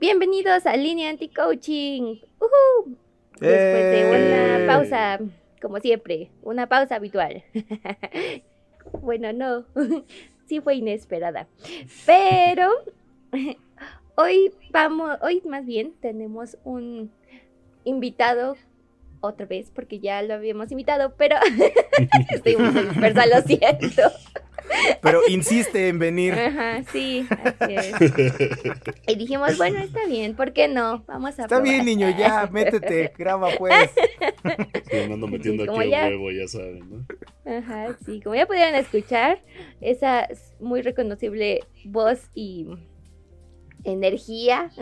[0.00, 2.20] Bienvenidos a Línea Anti-Coaching.
[3.32, 5.18] Después de una pausa,
[5.60, 7.42] como siempre, una pausa habitual.
[9.02, 9.64] bueno, no,
[10.46, 11.48] sí fue inesperada.
[12.06, 12.70] Pero
[14.14, 17.10] hoy vamos, hoy más bien tenemos un
[17.82, 18.56] invitado
[19.20, 21.34] otra vez, porque ya lo habíamos invitado, pero
[22.30, 24.02] estoy muy dispersa, lo siento.
[25.00, 26.34] Pero insiste en venir.
[26.34, 27.94] Ajá, sí, así es.
[29.08, 31.04] Y dijimos, bueno, está bien, ¿por qué no?
[31.06, 33.90] Vamos a Está bien, niño, ya, métete, graba pues.
[34.90, 37.06] Sí, me ando metiendo aquí ya- a huevo, ya saben, ¿no?
[37.50, 39.40] Ajá, sí, como ya pudieron escuchar,
[39.80, 40.28] esa
[40.60, 42.66] muy reconocible voz y
[43.84, 44.70] energía.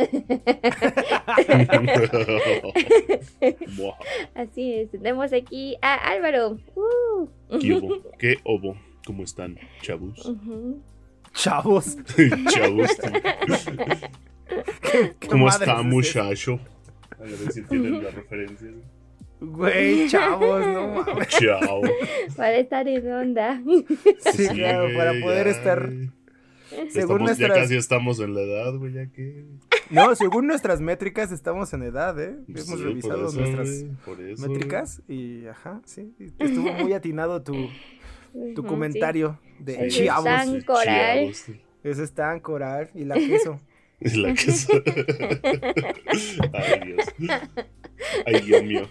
[4.34, 6.58] Así es, tenemos aquí a Álvaro.
[6.74, 7.28] Uh.
[7.60, 8.02] ¿Qué obo?
[8.18, 8.76] ¿Qué obo?
[9.06, 10.32] ¿Cómo están, chavos?
[11.32, 11.96] Chavos.
[12.52, 12.90] chavos.
[15.20, 16.58] ¿qué ¿Cómo está, es muchacho?
[17.18, 18.68] A ver si tienen la referencia.
[19.40, 21.28] Güey, chavos, no mames.
[21.28, 21.82] Chao.
[22.36, 23.62] Para estar en onda.
[24.32, 25.86] Sí, claro, para poder ya, estar.
[25.86, 26.10] güey.
[26.90, 29.46] Según Estamos- Ya casi estamos en la edad, güey, ya que.
[29.90, 32.36] No, según nuestras métricas estamos en edad, ¿eh?
[32.48, 36.12] Hemos revisado eso, nuestras güey, por eso, métricas y ajá, sí.
[36.40, 37.68] Estuvo muy atinado tu,
[38.54, 40.00] tu comentario de Sí.
[40.02, 40.24] es chavos.
[40.24, 41.34] tan- coral.
[41.34, 41.60] sí.
[41.84, 43.60] Ese es tan coral y la queso.
[43.98, 44.82] Es la que soy.
[46.52, 47.06] Ay, Dios.
[48.26, 48.88] Ay, Dios mío.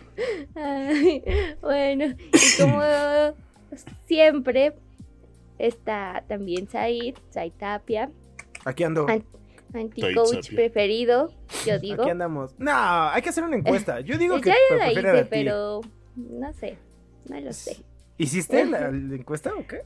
[0.56, 1.24] Ay,
[1.62, 2.82] bueno, y como
[4.08, 4.74] siempre,
[5.60, 8.10] está también Said, Said Tapia,
[8.66, 9.08] Aquí ando.
[9.08, 9.24] An-
[9.76, 11.32] anti-coach preferido,
[11.68, 12.02] yo digo.
[12.02, 12.56] Aquí andamos.
[12.58, 12.72] No,
[13.10, 14.00] hay que hacer una encuesta.
[14.00, 15.28] Yo digo que ya me la hice, ti.
[15.30, 15.82] pero
[16.16, 16.78] no sé,
[17.30, 17.78] no lo sé.
[18.18, 19.82] ¿Hiciste la, la encuesta o qué?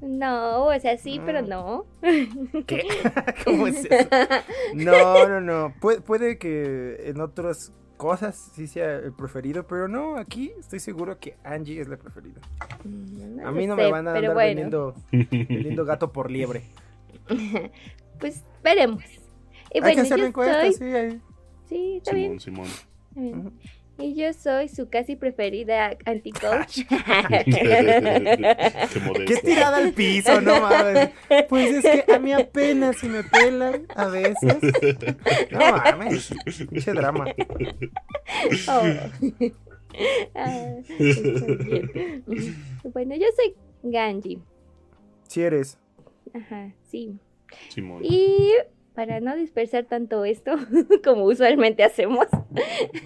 [0.00, 1.48] No, o sea, sí, pero Mm.
[1.48, 1.86] no.
[2.66, 2.82] ¿Qué?
[3.44, 3.88] ¿Cómo es eso?
[4.74, 5.74] No, no, no.
[5.80, 11.18] Puede, puede que en otras cosas sí sea el preferido, pero no, aquí estoy seguro
[11.18, 12.40] que Angie es la preferida.
[12.84, 16.30] No A lo mí no sé, me van a andar bueno, vendiendo, vendiendo gato por
[16.30, 16.62] liebre.
[18.18, 19.04] pues veremos.
[19.72, 20.84] Y Hay bueno, que hacer yo la encuesta, soy- sí.
[20.84, 21.20] ahí.
[21.68, 22.66] Sí, está bien, Simón, Simón.
[23.10, 23.52] está bien.
[24.00, 26.80] Y yo soy su casi preferida anti-coach.
[27.44, 31.10] Qué Qué tirada al piso, no mames.
[31.48, 34.58] Pues es que a mí apenas si me pelan a veces.
[35.50, 36.34] No mames.
[36.70, 37.26] Pinche drama.
[38.68, 39.50] Oh.
[40.34, 40.76] Ah,
[42.84, 44.40] bueno, yo soy Ganji.
[45.26, 45.78] Si eres.
[46.32, 47.18] Ajá, sí.
[47.68, 48.04] Simón.
[48.04, 48.52] Y
[49.00, 50.52] para no dispersar tanto esto,
[51.04, 52.26] como usualmente hacemos.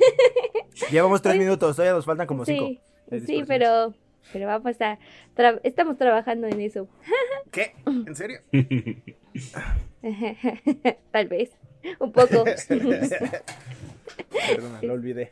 [0.91, 2.81] Llevamos tres minutos, todavía nos faltan como cinco.
[3.25, 3.95] sí, pero,
[4.33, 4.99] pero vamos a.
[5.37, 6.89] tra- estamos trabajando en eso.
[7.53, 7.75] ¿Qué?
[7.87, 8.41] ¿En serio?
[11.13, 11.53] Tal vez.
[12.01, 12.43] Un poco.
[14.49, 15.31] Perdona, lo olvidé.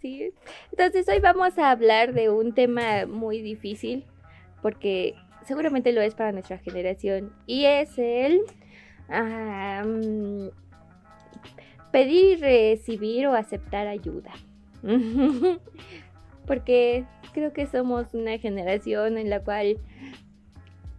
[0.00, 0.32] Sí.
[0.70, 4.04] Entonces hoy vamos a hablar de un tema muy difícil
[4.62, 8.42] porque seguramente lo es para nuestra generación y es el
[9.08, 10.48] mm,
[11.92, 14.32] pedir y recibir o aceptar ayuda.
[16.46, 19.78] Porque creo que somos una generación en la cual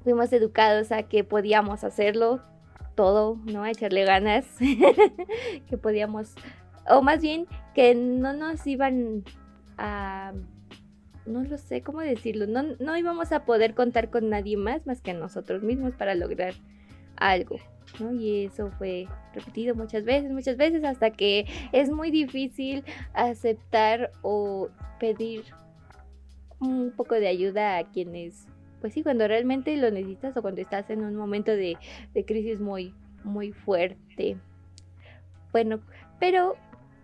[0.03, 2.41] fuimos educados a que podíamos hacerlo
[2.95, 3.63] todo, ¿no?
[3.63, 4.45] A echarle ganas,
[5.69, 6.33] que podíamos,
[6.89, 9.23] o más bien que no nos iban
[9.77, 10.33] a,
[11.25, 15.01] no lo sé cómo decirlo, no, no íbamos a poder contar con nadie más más
[15.01, 16.53] que nosotros mismos para lograr
[17.17, 17.57] algo,
[17.99, 18.13] ¿no?
[18.13, 22.83] Y eso fue repetido muchas veces, muchas veces, hasta que es muy difícil
[23.13, 24.69] aceptar o
[24.99, 25.43] pedir
[26.59, 28.47] un poco de ayuda a quienes,
[28.81, 31.77] pues sí, cuando realmente lo necesitas o cuando estás en un momento de,
[32.25, 32.93] crisis muy,
[33.23, 34.37] muy fuerte.
[35.51, 35.79] Bueno,
[36.19, 36.55] pero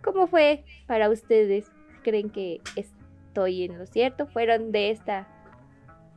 [0.03, 1.71] ¿cómo fue para ustedes?
[2.03, 4.27] ¿Creen que estoy en lo cierto?
[4.27, 5.27] ¿Fueron de esta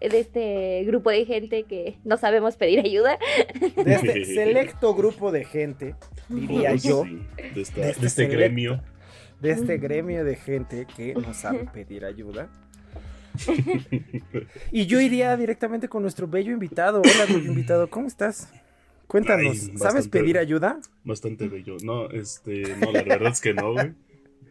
[0.01, 3.19] de este grupo de gente que no sabemos pedir ayuda?
[3.85, 5.95] De este selecto grupo de gente,
[6.29, 7.23] diría yo, Sí,
[7.55, 8.83] de, esta- de de este este gremio.
[9.41, 12.49] de este gremio de gente que no sabe pedir ayuda.
[14.73, 17.01] Y yo iría directamente con nuestro bello invitado.
[17.03, 18.49] Hola, bello invitado, ¿cómo estás?
[19.07, 20.79] Cuéntanos, Ay, ¿sabes bastante- pedir ayuda?
[21.05, 21.77] Bastante bello.
[21.83, 23.93] No, este, no, la verdad es que no, güey.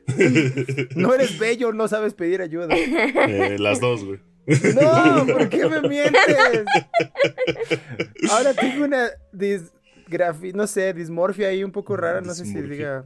[0.96, 2.76] No eres bello, no sabes pedir ayuda.
[2.76, 4.20] Eh, las dos, güey.
[4.48, 6.38] No, ¿por qué me mientes?
[8.30, 13.06] Ahora tengo una disgrafia, no sé, dismorfia ahí un poco rara, no sé si diga.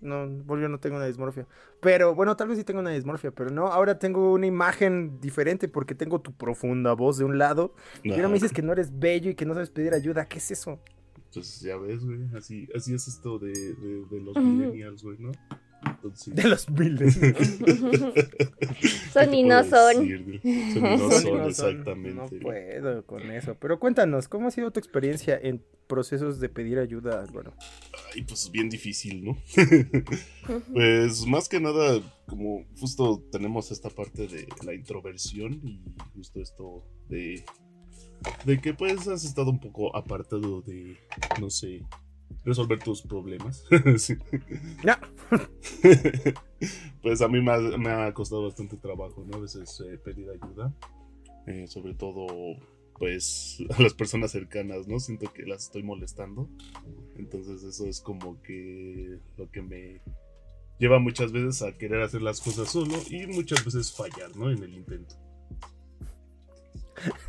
[0.00, 1.46] No, yo no tengo una dismorfia.
[1.80, 5.68] Pero bueno, tal vez sí tengo una dismorfia, pero no, ahora tengo una imagen diferente
[5.68, 7.74] porque tengo tu profunda voz de un lado.
[8.02, 10.26] Y ahora me dices que no eres bello y que no sabes pedir ayuda.
[10.26, 10.80] ¿Qué es eso?
[11.32, 12.20] Pues ya ves, güey.
[12.36, 15.32] Así, así es esto de, de, de los millennials, güey, ¿no?
[15.84, 17.18] Entonces, De los miles.
[17.18, 20.08] ¿qué Son y no son.
[20.08, 20.40] decir?
[20.42, 21.48] Son y no Son y son, no son.
[21.48, 22.36] exactamente.
[22.36, 23.56] No puedo con eso.
[23.60, 27.52] Pero cuéntanos, ¿cómo ha sido tu experiencia en procesos de pedir ayuda, Álvaro?
[28.14, 29.36] Ay, pues bien difícil, ¿no?
[30.72, 35.82] pues más que nada, como justo tenemos esta parte de la introversión y
[36.14, 37.44] justo esto de,
[38.46, 40.96] de que pues has estado un poco apartado de,
[41.40, 41.82] no sé,
[42.44, 43.64] resolver tus problemas.
[47.02, 49.38] Pues a mí me ha, me ha costado bastante trabajo, ¿no?
[49.38, 50.72] A veces eh, pedir ayuda,
[51.48, 52.26] eh, sobre todo
[52.96, 55.00] pues a las personas cercanas, ¿no?
[55.00, 56.48] Siento que las estoy molestando.
[57.16, 60.00] Entonces eso es como que lo que me
[60.78, 64.50] lleva muchas veces a querer hacer las cosas solo y muchas veces fallar, ¿no?
[64.50, 65.16] En el intento.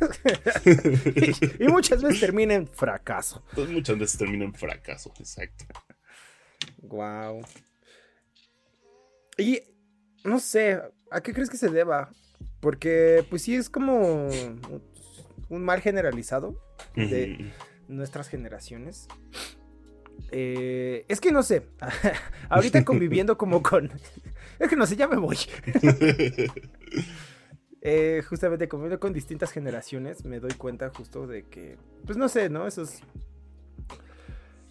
[1.58, 3.44] y muchas veces termina en fracaso.
[3.54, 5.64] Pues muchas veces termina en fracaso, exacto.
[6.82, 7.42] Wow.
[9.38, 9.60] Y
[10.24, 10.80] no sé,
[11.10, 12.10] ¿a qué crees que se deba?
[12.60, 14.28] Porque pues sí es como
[15.48, 16.60] un mal generalizado
[16.94, 17.52] de
[17.88, 19.08] nuestras generaciones.
[20.30, 21.66] Eh, es que no sé,
[22.48, 23.90] ahorita conviviendo como con...
[24.58, 25.36] Es que no sé, ya me voy.
[27.86, 31.76] Eh, justamente conviviendo con distintas generaciones me doy cuenta justo de que,
[32.06, 32.66] pues no sé, ¿no?
[32.66, 33.00] Esos,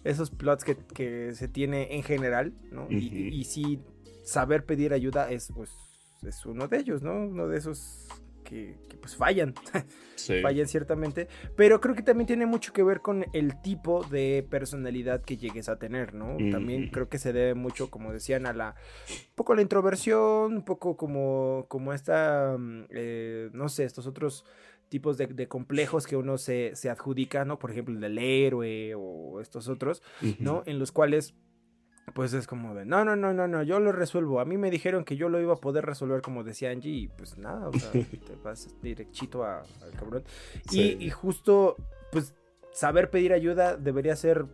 [0.02, 2.86] esos plots que, que se tiene en general, ¿no?
[2.90, 3.80] Y- y, sí,
[4.24, 5.70] saber pedir ayuda es, pues,
[6.26, 7.14] es uno de ellos, ¿no?
[7.14, 8.08] Uno de esos
[8.44, 9.54] que, que, pues fallan,
[10.14, 10.40] Sí.
[10.42, 15.22] fallan ciertamente, pero creo que también tiene mucho que ver con el tipo de personalidad
[15.22, 16.36] que llegues a tener, ¿no?
[16.50, 16.92] También Ujú.
[16.92, 18.74] creo que se debe mucho, como decían, a la
[19.10, 24.06] un poco a la introversión, un poco como, como esta, mm, eh, no sé, estos
[24.06, 24.44] otros
[24.88, 27.58] tipos de, de complejos que uno se, se adjudica, ¿no?
[27.58, 30.02] Por ejemplo, el del héroe o estos otros.
[30.38, 30.62] ¿no?
[30.66, 31.34] En los cuales,
[32.12, 34.38] pues es como de, no, no, no, no, no, yo lo resuelvo.
[34.40, 37.08] A mí me dijeron que yo lo iba a poder resolver como decía Angie y
[37.08, 40.22] pues nada, o sea, te vas derechito a- al cabrón.
[40.68, 40.96] Sí.
[41.00, 41.76] Y, y justo,
[42.12, 42.34] pues,
[42.72, 44.44] saber pedir ayuda debería ser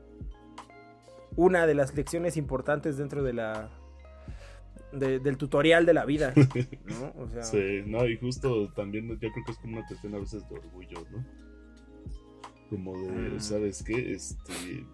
[1.37, 3.69] una de las lecciones importantes dentro de la...
[4.93, 6.33] de- del tutorial de la vida,
[6.87, 7.13] ¿no?
[7.23, 10.19] O sea, Sí, no, y justo también yo creo que es como una cuestión a
[10.19, 11.25] veces de orgullo, ¿no?
[12.69, 13.41] Como de, Mm.
[13.41, 14.13] ¿sabes qué?
[14.13, 14.85] Este,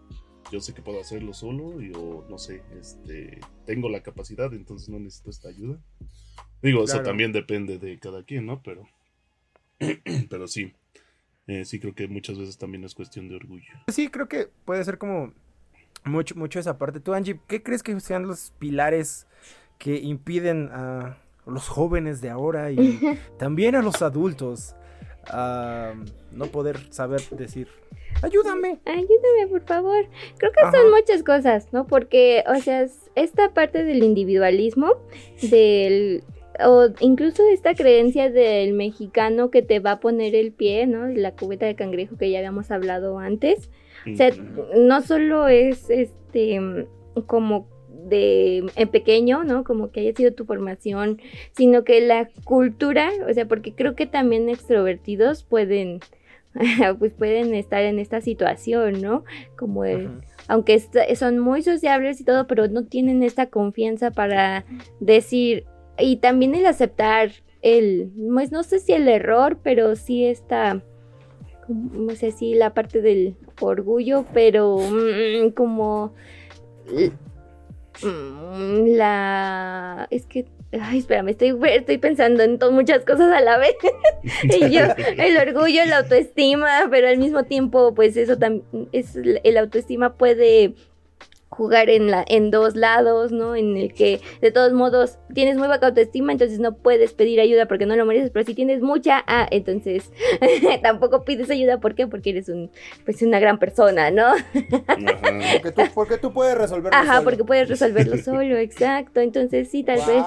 [0.50, 4.88] yo sé que puedo hacerlo solo y o no sé, este, tengo la capacidad, entonces
[4.88, 5.78] no necesito esta ayuda.
[6.62, 8.62] Digo, eso también depende de cada quien, ¿no?
[8.62, 8.88] Pero,
[10.30, 10.72] pero sí,
[11.46, 13.72] eh, sí creo que muchas veces también es cuestión de orgullo.
[13.88, 15.32] Sí, creo que puede ser como
[16.04, 17.00] mucho, mucho esa parte.
[17.00, 19.26] Tú, Angie, ¿qué crees que sean los pilares
[19.78, 23.00] que impiden a los jóvenes de ahora y
[23.38, 24.74] también a los adultos
[25.28, 25.94] a
[26.32, 27.68] no poder saber decir,
[28.22, 28.78] ayúdame?
[28.84, 30.06] Ayúdame, por favor.
[30.38, 30.72] Creo que Ajá.
[30.72, 31.86] son muchas cosas, ¿no?
[31.86, 34.92] Porque, o sea, es- esta parte del individualismo,
[35.42, 36.22] del
[36.64, 41.06] o incluso esta creencia del mexicano que te va a poner el pie, ¿no?
[41.06, 43.70] La cubeta de cangrejo que ya habíamos hablado antes.
[44.10, 44.30] O sea,
[44.74, 46.58] no solo es este
[47.26, 47.68] como
[48.08, 49.64] de en pequeño, ¿no?
[49.64, 51.20] Como que haya sido tu formación,
[51.52, 56.00] sino que la cultura, o sea, porque creo que también extrovertidos pueden
[56.98, 59.24] pues pueden estar en esta situación, ¿no?
[59.56, 60.10] Como el,
[60.48, 60.82] aunque
[61.14, 64.64] son muy sociables y todo, pero no tienen esta confianza para
[65.00, 65.64] decir,
[65.98, 67.30] y también el aceptar
[67.62, 70.82] el, pues no sé si el error, pero sí esta,
[71.68, 76.14] no sé si la parte del orgullo, pero mm, como
[78.02, 83.58] mm, la, es que, ay, espérame, estoy, estoy pensando en to- muchas cosas a la
[83.58, 83.74] vez.
[84.44, 84.82] y yo,
[85.16, 90.74] el orgullo, la autoestima, pero al mismo tiempo, pues eso también, es, el autoestima puede
[91.48, 93.54] jugar en, la, en dos lados, ¿no?
[93.54, 97.66] En el que de todos modos tienes muy baja autoestima, entonces no puedes pedir ayuda
[97.66, 100.10] porque no lo mereces, pero si tienes mucha, ah, entonces
[100.82, 102.06] tampoco pides ayuda, ¿por qué?
[102.06, 102.70] Porque eres un,
[103.04, 104.32] pues una gran persona, ¿no?
[104.52, 110.00] porque, tú, porque tú puedes resolverlo Ajá, porque puedes resolverlo solo, exacto, entonces sí, tal
[110.06, 110.24] vez.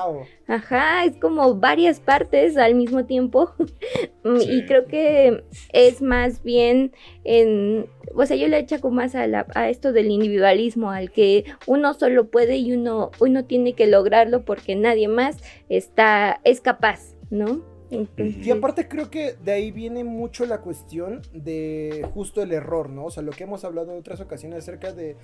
[0.48, 3.54] Ajá, es como varias partes al mismo tiempo
[4.24, 6.92] y creo que es más bien
[7.24, 11.46] en, o sea, yo le echo más a, la, a esto del individualismo, al que
[11.68, 15.38] uno solo puede y uno, uno tiene que lograrlo porque nadie más
[15.70, 17.64] está, es capaz, ¿no?
[17.92, 23.06] Y aparte creo que de ahí viene mucho la cuestión de justo el error, ¿no?
[23.06, 25.16] O sea, lo que hemos hablado en otras ocasiones acerca de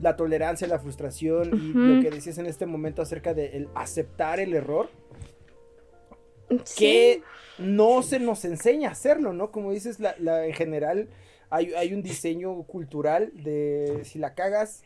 [0.00, 4.54] la tolerancia, la frustración y lo que decías en este momento acerca de aceptar el
[4.54, 4.88] error.
[6.78, 7.22] Que
[7.58, 9.50] no se nos enseña a hacerlo, ¿no?
[9.50, 11.08] Como dices, la, en general
[11.50, 14.82] hay, hay un diseño cultural de si la cagas,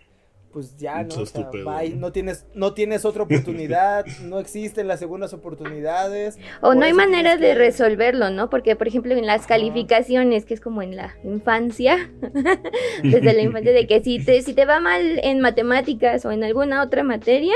[0.53, 1.15] pues ya, ¿no?
[1.15, 1.51] O sea,
[1.97, 6.39] no tienes, no tienes otra oportunidad, no existen las segundas oportunidades.
[6.63, 8.49] O no hay manera de resolverlo, ¿no?
[8.51, 12.11] Porque, por ejemplo, en las calificaciones, que es como en la infancia,
[13.03, 16.45] desde la infancia, de que si te, si te va mal en matemáticas o en
[16.45, 17.55] alguna otra materia,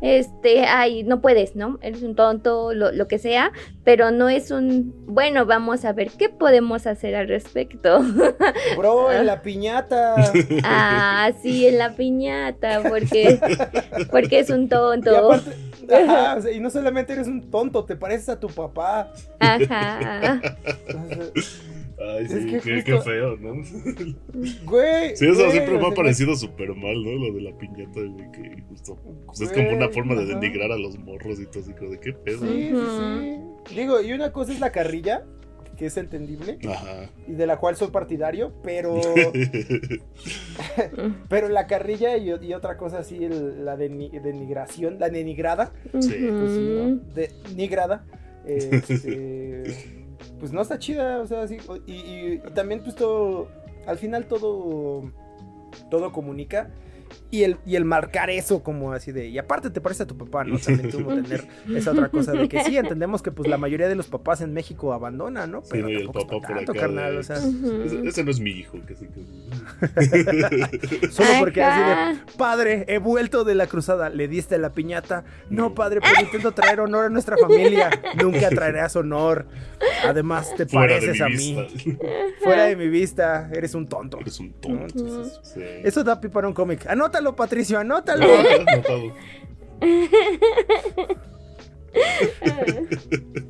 [0.00, 1.78] este, ay, no puedes, ¿no?
[1.82, 3.52] Eres un tonto, lo, lo que sea,
[3.84, 8.02] pero no es un, bueno, vamos a ver qué podemos hacer al respecto.
[8.76, 10.16] Bro, en la piñata.
[10.64, 13.38] Ah, sí, en la piñata porque,
[14.10, 15.30] porque es un tonto.
[16.50, 19.12] Y, no solamente eres un tonto, te pareces a tu papá.
[19.38, 20.40] Ajá.
[21.98, 23.62] Ay, sí, qué, feo, ¿no?
[24.64, 25.16] Güey.
[25.16, 27.12] Sí, eso siempre me ha parecido súper mal, ¿no?
[27.12, 28.98] Lo de la piñata, güey, que justo.
[29.26, 32.00] Pues es como una forma de denigrar a los morros y todo así, como de
[32.00, 32.40] qué pedo.
[32.40, 33.74] Sí, sí, sí.
[33.76, 35.24] Digo, y una cosa es la carrilla,
[35.76, 36.58] que es entendible
[37.26, 39.00] y de la cual soy partidario, pero
[41.28, 46.28] pero la carrilla y, otra cosa así, la denigración, la denigrada, sí.
[46.28, 48.04] pues, denigrada,
[48.46, 50.03] este,
[50.38, 53.48] pues no está chida, o sea, así, y, también pues todo,
[53.86, 55.10] al final todo,
[55.90, 56.70] todo comunica
[57.34, 60.16] y el, y el marcar eso como así de, y aparte te parece a tu
[60.16, 60.56] papá, ¿no?
[60.56, 63.96] También tuvo tener esa otra cosa de que sí, entendemos que pues la mayoría de
[63.96, 65.62] los papás en México abandonan, ¿no?
[65.68, 67.36] Pero sí, el papá por acá carnal, o sea.
[67.36, 71.08] ese, no es mi hijo, que sí que...
[71.10, 75.24] Solo porque así de, padre, he vuelto de la cruzada, le diste la piñata.
[75.50, 77.90] No, padre, pero intento traer honor a nuestra familia.
[78.20, 79.46] Nunca traerás honor.
[80.06, 81.56] Además, te pareces a mí.
[82.42, 84.20] Fuera de mi vista, eres un tonto.
[84.20, 85.30] Eres un tonto.
[85.82, 86.86] Eso da para un cómic.
[86.86, 88.26] Anótalo Patricio, anótalo.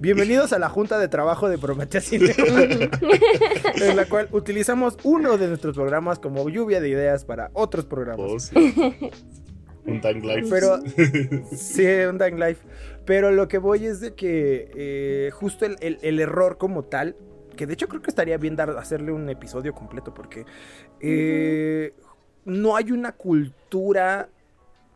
[0.00, 5.75] Bienvenidos a la Junta de Trabajo de Prometea en la cual utilizamos uno de nuestros
[5.75, 8.52] programas como lluvia de ideas para otros programas.
[8.54, 8.61] Oh,
[9.87, 10.49] un Time Life.
[10.50, 10.78] Pero,
[11.57, 12.66] sí, un Time Life.
[13.04, 17.16] Pero lo que voy es de que eh, justo el, error como tal,
[17.57, 20.45] que de hecho creo que estaría bien dar, hacerle un episodio completo porque
[21.00, 21.95] eh,
[22.45, 24.29] no hay una cultura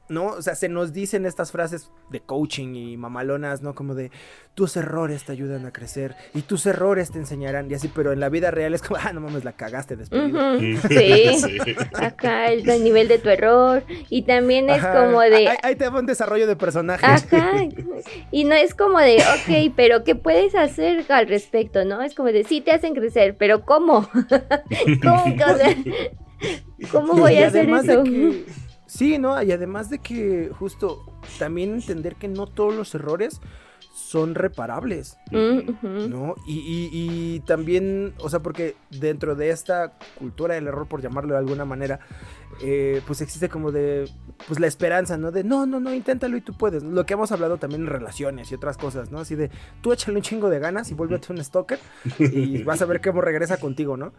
[0.08, 0.26] ¿no?
[0.26, 3.74] O sea, se nos dicen estas frases de coaching y mamalonas, ¿no?
[3.74, 4.10] Como de
[4.54, 8.18] tus errores te ayudan a crecer y tus errores te enseñarán y así, pero en
[8.18, 10.32] la vida real es como, ah, no mames, la cagaste después.
[10.88, 11.74] sí.
[11.94, 15.48] acá el, nivel de tu error y también es como de...
[15.62, 17.04] Ahí, te va un desarrollo de personaje.
[17.04, 17.52] Ajá.
[18.30, 22.00] Y no es como de, ok, pero ¿qué puedes hacer al respecto, no?
[22.02, 24.08] Es como de, sí te hacen crecer, pero ¿cómo?
[25.02, 25.24] ¿Cómo?
[26.92, 28.04] ¿Cómo voy a hacer eso?
[28.86, 29.40] Sí, ¿no?
[29.42, 31.04] Y además de que justo
[31.38, 33.40] también entender que no todos los errores
[33.98, 36.36] son reparables, mm, ¿no?
[36.46, 41.40] Y, y, también, o sea, porque dentro de esta cultura del error, por llamarlo de
[41.40, 41.98] alguna manera,
[42.62, 44.08] eh, pues existe como de,
[44.46, 45.32] pues la esperanza, ¿no?
[45.32, 46.82] De, no, no, no, inténtalo y tú puedes.
[46.82, 49.18] Lo que hemos hablado también en relaciones y otras cosas, ¿no?
[49.18, 49.50] Así de,
[49.82, 51.78] tú échale un chingo de ganas y vuélvete un stalker
[52.18, 54.12] y vas a ver cómo regresa contigo, ¿no?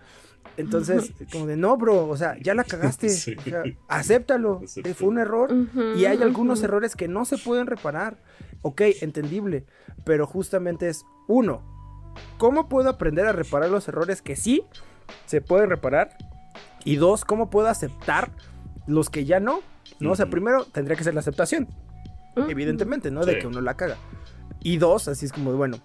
[0.57, 3.07] Entonces, como de, no, bro, o sea, ya la cagaste,
[3.87, 4.61] acéptalo,
[4.93, 5.53] fue un error
[5.95, 8.17] y hay algunos errores que no se pueden reparar.
[8.61, 9.65] Ok, entendible,
[10.03, 11.61] pero justamente es, uno,
[12.37, 14.63] ¿cómo puedo aprender a reparar los errores que sí
[15.25, 16.17] se pueden reparar?
[16.83, 18.31] Y dos, ¿cómo puedo aceptar
[18.87, 19.61] los que ya no?
[19.99, 20.11] ¿No?
[20.11, 21.67] O sea, primero tendría que ser la aceptación.
[22.47, 23.25] Evidentemente, ¿no?
[23.25, 23.97] De que uno la caga.
[24.61, 25.77] Y dos, así es como, bueno,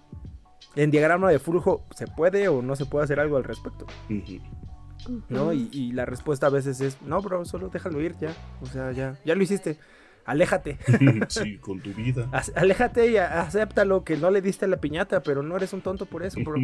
[0.75, 3.85] en diagrama de flujo, ¿se puede o no se puede hacer algo al respecto?
[5.29, 5.53] ¿No?
[5.53, 8.33] Y, la respuesta a veces es, no, bro, solo déjalo ir ya.
[8.61, 9.77] O sea, ya, ya lo hiciste.
[10.25, 10.77] Aléjate.
[11.29, 12.29] sí, con tu vida.
[12.55, 16.23] Aléjate y acéptalo que no le diste la piñata, pero no eres un tonto por
[16.23, 16.55] eso, bro.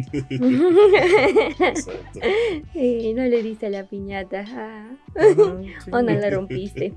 [1.58, 2.20] Exacto.
[2.72, 4.44] Sí, no le diste la piñata.
[4.48, 4.88] ah.
[5.16, 5.72] Sí.
[5.92, 6.94] O no la rompiste.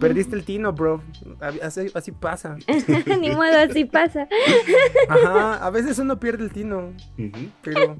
[0.00, 1.02] Perdiste el tino, bro.
[1.40, 2.56] A- Así, así pasa.
[3.20, 4.28] Ni modo, así pasa.
[5.08, 7.48] Ajá, a veces uno pierde el tino, Ujú.
[7.62, 7.96] pero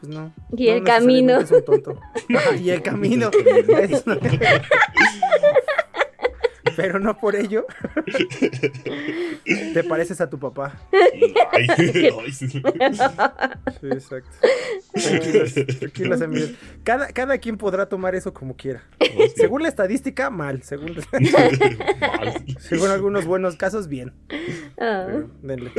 [0.00, 0.32] pues no.
[0.56, 1.38] Y no el camino.
[1.38, 1.98] es un tonto.
[2.36, 3.30] Ajá, y el camino.
[6.76, 7.66] Pero no por ello.
[9.74, 10.80] Te pareces a tu papá.
[10.92, 11.34] Ay,
[12.20, 12.48] ay, sí.
[12.48, 12.62] Sí,
[13.90, 14.30] exacto.
[14.92, 16.50] Tranquilos, tranquilos, amigos.
[16.82, 18.82] Cada, cada quien podrá tomar eso como quiera.
[19.00, 19.24] Oh.
[19.36, 20.62] Según la estadística, mal.
[20.62, 20.94] Según,
[22.00, 22.44] Mal.
[22.58, 24.12] según algunos buenos casos, bien.
[24.86, 25.06] Ah.
[25.06, 25.70] Pero, denle.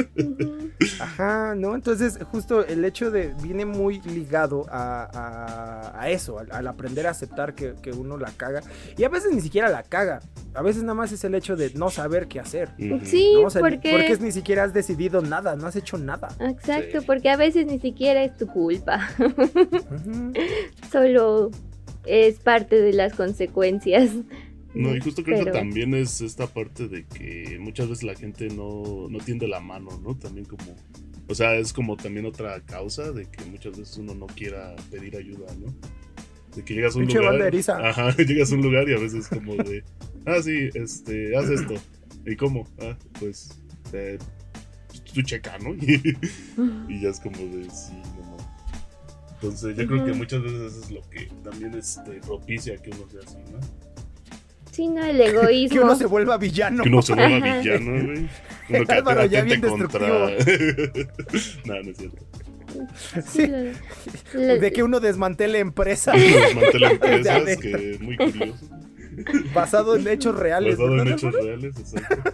[0.99, 1.75] Ajá, ¿no?
[1.75, 3.33] Entonces, justo el hecho de.
[3.43, 8.17] viene muy ligado a, a- a eso, al, al aprender a aceptar que, que uno
[8.17, 8.61] la caga.
[8.97, 10.21] Y a veces ni siquiera la caga.
[10.53, 12.69] A veces nada más es el hecho de no saber qué hacer.
[13.03, 13.47] Sí, ¿no?
[13.47, 13.91] O sea, porque...
[13.91, 16.29] porque es ni siquiera has decidido nada, no has hecho nada.
[16.39, 17.05] Exacto, Sí.
[17.05, 19.07] porque a veces ni siquiera es tu culpa.
[20.91, 21.51] Solo
[22.05, 24.09] es parte de las consecuencias.
[24.75, 28.49] No, y justo creo que también es esta parte de que muchas veces la gente
[28.49, 30.17] no, no tiende la mano, ¿no?
[30.17, 30.75] También como,
[31.27, 35.15] o sea, es como también otra causa de que muchas veces uno no quiera pedir
[35.15, 35.73] ayuda, ¿no?
[36.55, 37.85] De que llegas a un Pinche lugar.
[37.85, 39.83] Ajá, llegas a un lugar y a veces como de,
[40.25, 41.75] ah, sí, este, haz esto.
[42.25, 42.67] ¿Y cómo?
[42.79, 43.57] Ah, pues,
[43.93, 44.17] eh,
[45.13, 45.73] tú checa, ¿no?
[45.81, 48.37] Y, y ya es como de, sí, no, no.
[49.35, 53.07] Entonces, yo creo que muchas veces eso es lo que también este, propicia que uno
[53.09, 53.59] sea así, ¿no?
[54.75, 55.81] Sí, no, el Que egoísmo.
[55.83, 56.83] uno se vuelva villano.
[56.83, 58.27] Que uno se vuelva villano, güey.
[58.69, 60.07] Uno que Álvaro, ya bien contra.
[60.07, 60.27] no, no
[61.91, 62.17] es cierto.
[63.25, 63.47] Sí.
[64.33, 68.65] Lo- De que uno desmantele empresas Uno desmantela De empresas, que es muy curioso.
[69.53, 70.77] Basado en hechos reales.
[70.77, 72.31] Basado en hechos reales, exacto.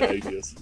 [0.00, 0.54] Ay, Dios.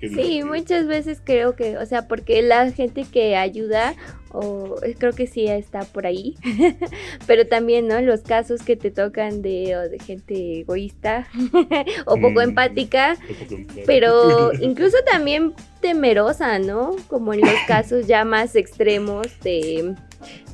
[0.00, 0.46] Qué Sí, divertido.
[0.48, 3.94] muchas veces creo que, o sea, porque la gente que ayuda,
[4.30, 6.34] o creo que sí está por ahí,
[7.26, 8.00] pero también, ¿no?
[8.00, 11.26] Los casos que te tocan de, o de gente egoísta
[12.06, 12.48] o poco Mm.
[12.48, 13.82] empática, Un poco claro.
[13.86, 16.96] pero incluso también temerosa, ¿no?
[17.08, 19.94] Como en los casos ya más extremos de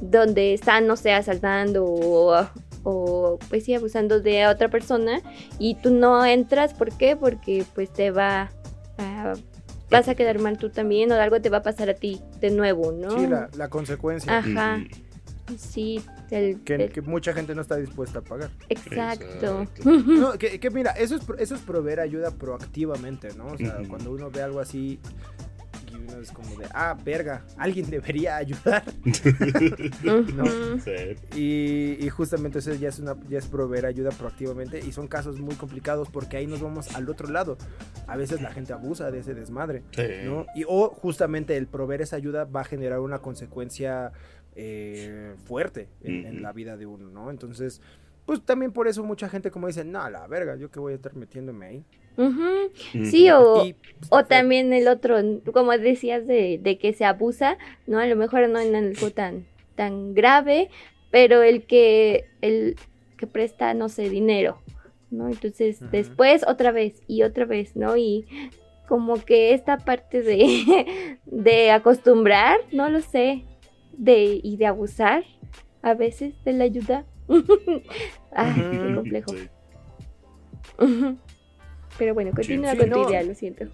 [0.00, 2.46] donde están, no sé, asaltando o,
[2.84, 5.20] o, pues sí, abusando de otra persona
[5.58, 7.16] y tú no entras, ¿por qué?
[7.16, 8.50] Porque pues te va
[8.98, 9.34] a...
[9.90, 12.50] Vas a quedar mal tú también o algo te va a pasar a ti de
[12.50, 13.10] nuevo, ¿no?
[13.18, 14.38] Sí, la, la consecuencia.
[14.38, 14.78] Ajá.
[15.58, 18.50] Sí, el- Que, el- que mucha gente no está dispuesta a pagar.
[18.68, 19.62] exacto.
[19.62, 19.90] Exacto.
[19.90, 23.46] No, que, que mira, eso es, pro- eso es proveer ayuda proactivamente, ¿no?
[23.46, 25.00] O sea, cuando uno ve algo así
[26.08, 28.84] uno es como de, ah, verga, alguien debería ayudar.
[30.02, 30.44] No.
[30.44, 30.80] Ujú.
[30.84, 31.16] Sí.
[31.36, 35.40] Y, y justamente eso ya es, una, ya es proveer ayuda proactivamente y son casos
[35.40, 37.56] muy complicados porque ahí nos vamos al otro lado.
[38.06, 39.82] A veces la gente abusa de ese desmadre.
[39.92, 40.02] Sí.
[40.24, 40.46] ¿no?
[40.54, 44.12] Y, o justamente el proveer esa ayuda va a generar una consecuencia
[44.54, 47.30] eh, fuerte en, en la vida de uno, ¿no?
[47.30, 47.80] Entonces,
[48.26, 50.96] pues también por eso mucha gente como dice, no, la verga, yo que voy a
[50.96, 51.84] estar metiéndome ahí.
[52.20, 53.04] Ujú.
[53.04, 55.16] Sí, o, Y, pues, O también el otro,
[55.52, 57.56] como decías, de, de que se abusa,
[57.86, 57.98] ¿no?
[57.98, 60.68] A lo mejor no en algo tan, tan grave,
[61.10, 62.76] pero el que, el
[63.16, 64.60] que presta, no sé, dinero,
[65.10, 65.28] ¿no?
[65.28, 67.96] Entonces, después otra vez y otra vez, ¿no?
[67.96, 68.26] Y
[68.86, 73.44] como que esta parte de, de acostumbrar, no lo sé,
[73.96, 75.24] de, y de abusar
[75.82, 77.04] a veces de la ayuda.
[78.32, 78.94] Ay, qué Ujú.
[78.96, 79.32] complejo.
[79.32, 79.48] Sí.
[82.00, 83.08] Pero bueno, continúa sí, con tu no.
[83.10, 83.66] idea, lo siento.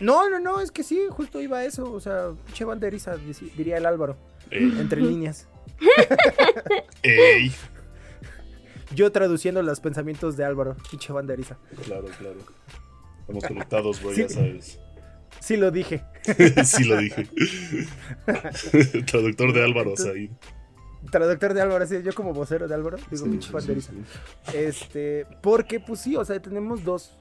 [0.00, 3.14] No, no, no, es que sí, justo iba a eso, o sea, che banderiza,
[3.56, 4.16] diría el Álvaro,
[4.50, 5.48] Ey, entre líneas.
[7.02, 7.52] ey.
[8.94, 11.56] Yo traduciendo los pensamientos de Álvaro, pinche banderiza.
[11.84, 12.36] Claro, claro.
[13.20, 14.22] Estamos conectados, güey, Sí.
[14.22, 14.80] ya sabes.
[15.38, 16.02] Sí lo dije.
[16.64, 17.28] sí lo dije.
[19.06, 20.30] Traductor de Álvaro Said.
[21.12, 23.92] Traductor de Álvaro, sí, yo como vocero de Álvaro, digo pinche sí, banderiza.
[23.92, 27.16] sí, Este, porque pues sí, o sea, tenemos dos.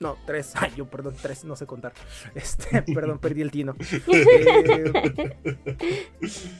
[0.00, 0.52] No, tres.
[0.54, 1.92] Ay, yo, perdón, tres, no sé contar.
[2.34, 3.74] Este, perdón, perdí el tino.
[4.10, 4.92] Eh,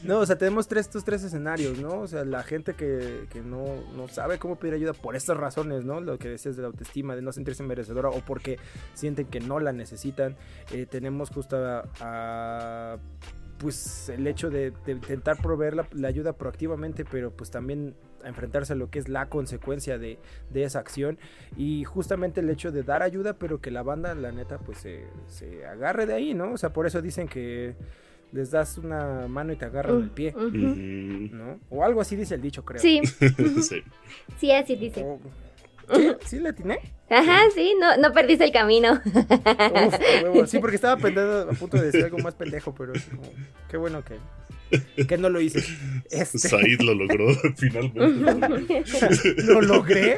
[0.02, 2.00] no, o sea, tenemos tres, estos tres escenarios, ¿no?
[2.00, 3.64] O sea, la gente que, que no,
[3.96, 6.00] no sabe cómo pedir ayuda por estas razones, ¿no?
[6.00, 8.58] Lo que decías de la autoestima, de no sentirse merecedora o porque
[8.94, 10.36] sienten que no la necesitan.
[10.72, 12.98] Eh, tenemos justo a, a,
[13.58, 18.28] pues el hecho de, de intentar proveer la, la ayuda proactivamente, pero pues también a
[18.28, 20.18] enfrentarse a lo que es la consecuencia de,
[20.50, 21.18] de esa acción
[21.56, 25.04] y justamente el hecho de dar ayuda, pero que la banda, la neta, pues se,
[25.26, 26.52] se agarre de ahí, ¿no?
[26.52, 27.74] O sea, por eso dicen que
[28.32, 30.46] les das una mano y te agarran el pie, Ujú.
[30.46, 31.34] Ujú.
[31.34, 31.60] ¿no?
[31.70, 32.80] O algo así dice el dicho, creo.
[32.80, 33.00] Sí,
[33.62, 33.82] Sí.
[34.38, 35.02] sí, así dice.
[35.02, 35.18] O-
[35.90, 36.12] ¿Sí?
[36.26, 36.78] ¿Sí le atiné?
[37.08, 39.00] Ajá, sí, no, no perdiste el camino.
[39.06, 40.46] Uf, a huevo.
[40.46, 43.22] Sí, porque estaba pendiente, a punto de decir algo más pendejo, pero es como,
[43.70, 44.16] qué bueno que,
[45.06, 45.64] que no lo hice.
[46.10, 47.26] Este, Said lo logró
[47.56, 48.84] finalmente.
[49.44, 50.16] lo logré.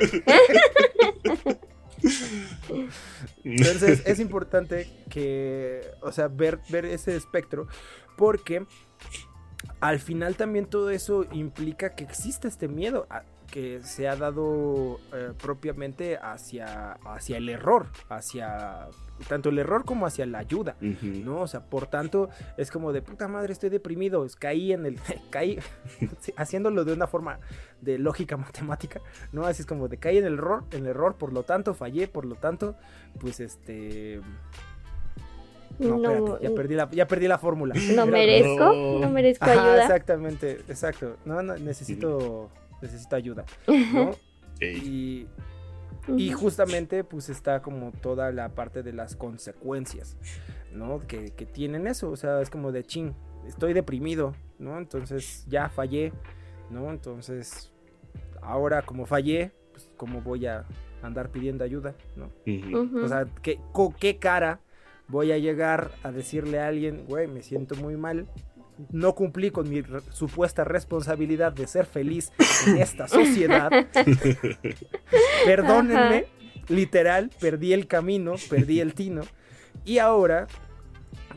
[3.44, 7.66] Entonces es importante que, o sea, ver, ver ese espectro,
[8.16, 8.64] porque
[9.80, 15.00] al final también todo eso implica que existe este miedo a- que se ha dado
[15.12, 18.86] eh, propiamente hacia, hacia el error, hacia
[19.28, 20.76] tanto el error como hacia la ayuda.
[20.80, 21.40] ¿no?
[21.42, 24.98] O sea, por tanto, es como de puta madre, estoy deprimido, es- caí en el,
[25.30, 25.58] caí,
[26.20, 27.38] sí, haciéndolo de una forma
[27.80, 29.00] de lógica matemática,
[29.32, 29.44] ¿no?
[29.44, 32.08] Así es como de caí en el error, en el error, por lo tanto, fallé,
[32.08, 32.76] por lo tanto,
[33.20, 34.20] pues este...
[35.78, 37.74] No, No, espérate, ya perdí la, ya perdí la fórmula.
[37.74, 38.98] no Era- merezco, No.
[38.98, 39.82] no merezco Ajá, ayuda.
[39.84, 41.16] exactamente, exacto.
[41.24, 42.50] No, no, necesito,
[42.82, 44.10] necesito ayuda, ¿no?
[44.60, 44.76] Ey.
[44.76, 45.26] Y,
[46.16, 50.16] y justamente pues está como toda la parte de las consecuencias,
[50.72, 51.06] ¿no?
[51.06, 53.12] Que, que tienen eso, o sea, es como de ching,
[53.46, 54.78] estoy deprimido, ¿no?
[54.78, 56.12] Entonces ya fallé,
[56.70, 56.90] ¿no?
[56.90, 57.72] Entonces,
[58.42, 60.66] ahora como fallé, pues cómo voy a
[61.02, 62.30] andar pidiendo ayuda, ¿no?
[63.04, 64.60] O sea, ¿qué, ¿con qué cara
[65.08, 68.26] voy a llegar a decirle a alguien, güey, me siento muy mal?
[68.90, 72.32] No cumplí con mi re- supuesta responsabilidad de ser feliz
[72.66, 73.70] en esta sociedad.
[75.44, 76.26] Perdónenme,
[76.68, 79.22] literal, perdí el camino, perdí el tino.
[79.84, 80.46] Y ahora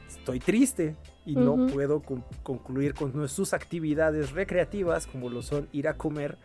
[0.08, 5.88] estoy triste y no puedo con- concluir con sus actividades recreativas, como lo son ir
[5.88, 6.38] a comer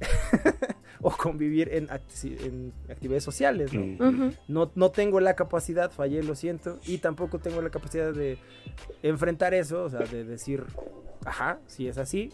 [1.00, 3.72] o convivir en, acti- en actividades sociales.
[3.72, 3.80] ¿no?
[3.82, 4.08] Ujú.
[4.24, 4.34] Ujú.
[4.48, 8.38] No, no tengo la capacidad, fallé, lo siento, y tampoco tengo la capacidad de
[9.02, 10.64] enfrentar eso, o sea, de decir,
[11.24, 12.32] ajá, si es así,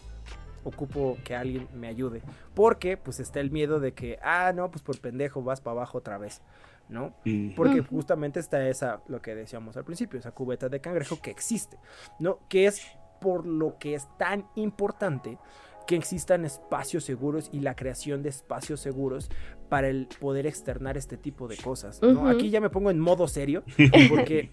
[0.63, 2.21] ocupo que alguien me ayude.
[2.55, 5.99] Porque, pues, está el miedo de que, ah, no, pues por pendejo vas para abajo
[5.99, 6.41] otra vez,
[6.89, 7.13] ¿no?
[7.55, 11.77] Porque justamente está esa, lo que decíamos al principio, esa cubeta de cangrejo que existe,
[12.19, 12.39] ¿no?
[12.49, 12.81] Que es
[13.21, 15.37] por lo que es tan importante
[15.85, 19.29] que existan espacios seguros y la creación de espacios seguros
[19.69, 22.01] para el poder externar este tipo de cosas.
[22.27, 23.63] Aquí ya me pongo en modo serio,
[24.09, 24.51] porque,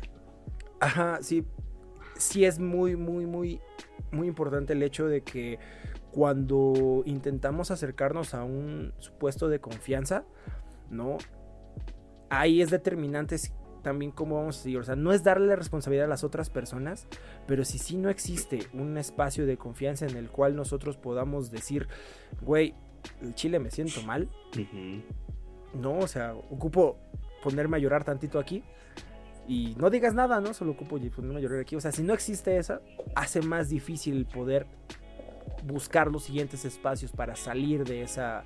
[0.80, 1.44] ajá, sí,
[2.16, 3.60] sí es muy, muy, muy,
[4.10, 5.58] muy importante el hecho de que
[6.12, 10.24] cuando intentamos acercarnos a un supuesto de confianza,
[10.90, 11.18] ¿no?
[12.30, 13.36] Ahí es determinante
[13.84, 14.78] también cómo vamos a seguir.
[14.78, 17.06] O sea, no es darle la responsabilidad a las otras personas,
[17.46, 21.86] pero si sí no existe un espacio de confianza en el cual nosotros podamos decir,
[22.42, 22.74] güey,
[23.22, 24.28] el chile me siento mal,
[25.74, 26.98] no, o sea, ocupo
[27.42, 28.64] ponerme a llorar tantito aquí
[29.46, 30.54] y no digas nada, ¿no?
[30.54, 31.76] Solo ocupo ponerme a llorar aquí.
[31.76, 32.80] O sea, si no existe esa,
[33.14, 34.66] hace más difícil poder
[35.64, 38.44] buscar los siguientes espacios para salir de esa,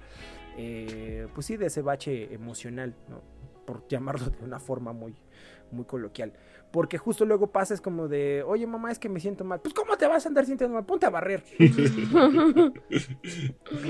[0.56, 3.22] eh, pues sí, de ese bache emocional, ¿no?
[3.68, 5.14] Por llamarlo de una forma muy,
[5.70, 6.32] muy coloquial.
[6.72, 9.60] Porque justo luego pasa es como de, oye mamá, es que me siento mal.
[9.60, 10.86] Pues ¿cómo te vas a andar sintiendo mal?
[10.86, 11.44] Ponte a barrer.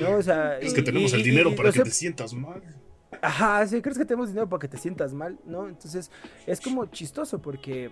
[0.01, 0.17] ¿No?
[0.17, 2.61] O sea, Es que tenemos y- el dinero y para que sé- te sientas mal.
[3.23, 5.69] Ajá, sí, crees que tenemos dinero para que te sientas mal, ¿no?
[5.69, 6.11] Entonces
[6.47, 7.91] es como chistoso porque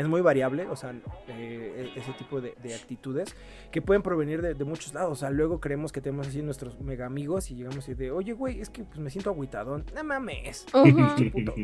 [0.00, 0.94] es muy variable, o sea,
[1.28, 3.34] eh, ese tipo de, de actitudes
[3.70, 5.12] que pueden provenir de, de muchos lados.
[5.12, 8.32] O sea, luego creemos que tenemos así nuestros mega amigos y llegamos y de, oye,
[8.32, 9.84] güey, es que pues me siento agüitadón.
[9.94, 10.66] No mames.
[10.74, 11.30] Ujú.
[11.30, 11.54] puto.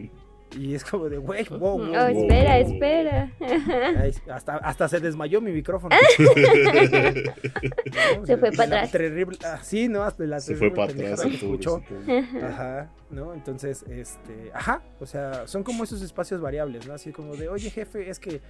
[0.56, 2.72] Y es como de, güey, wow, wow, Oh, wow, espera, wow.
[2.72, 3.32] espera.
[3.98, 5.96] Ay, hasta, hasta se desmayó mi micrófono.
[8.24, 8.92] Se fue para atrás.
[8.92, 11.82] terrible- ah, sí, no, hasta la Se fue para atrás que el escuchó.
[12.42, 13.34] Ajá, ¿no?
[13.34, 16.94] Entonces, este, ajá, o sea, son como esos espacios variables, ¿no?
[16.94, 18.40] Así como de, oye, jefe, es que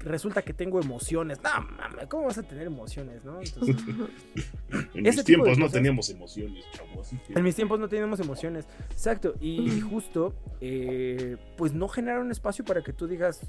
[0.00, 1.38] resulta que tengo emociones.
[1.42, 3.40] No, mames, ¿cómo vas a tener emociones, no?
[3.40, 3.76] Entonces,
[4.94, 7.00] En mis tiempos no teníamos emociones, chavo.
[7.00, 7.32] Así que...
[7.34, 8.66] en mis tiempos no teníamos emociones.
[8.90, 13.40] Exacto, y justo, eh, pues no generar un espacio para que tú digas,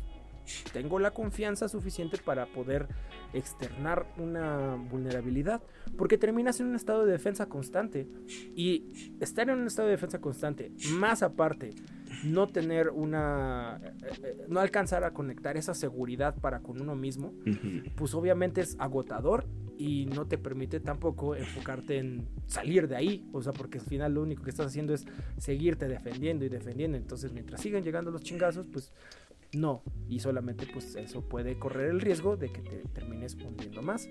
[0.73, 2.88] tengo la confianza suficiente para poder
[3.34, 5.62] externar una vulnerabilidad,
[5.97, 8.08] porque terminas en un estado de defensa constante.
[8.56, 11.73] Y estar en un estado de defensa constante, más aparte,
[12.23, 17.34] no tener una, eh, eh, no alcanzar a conectar esa seguridad para con uno mismo,
[17.95, 19.45] pues obviamente es agotador
[19.77, 24.13] y no te permite tampoco enfocarte en salir de ahí, o sea, porque al final
[24.13, 25.05] lo único que estás haciendo es
[25.38, 28.91] seguirte defendiendo y defendiendo, entonces mientras sigan llegando los chingazos, pues
[29.53, 34.10] no, y solamente pues eso puede correr el riesgo de que te termines hundiendo más.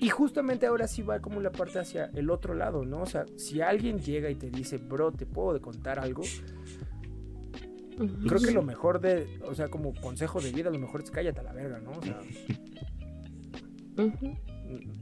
[0.00, 3.02] Y justamente ahora sí va como la parte hacia el otro lado, ¿no?
[3.02, 6.22] O sea, si alguien llega y te dice, bro, te puedo contar algo.
[7.96, 11.40] Creo que lo mejor de, o sea, como consejo de vida, lo mejor es cállate
[11.40, 11.92] a la verga, ¿no?
[11.92, 12.20] O sea,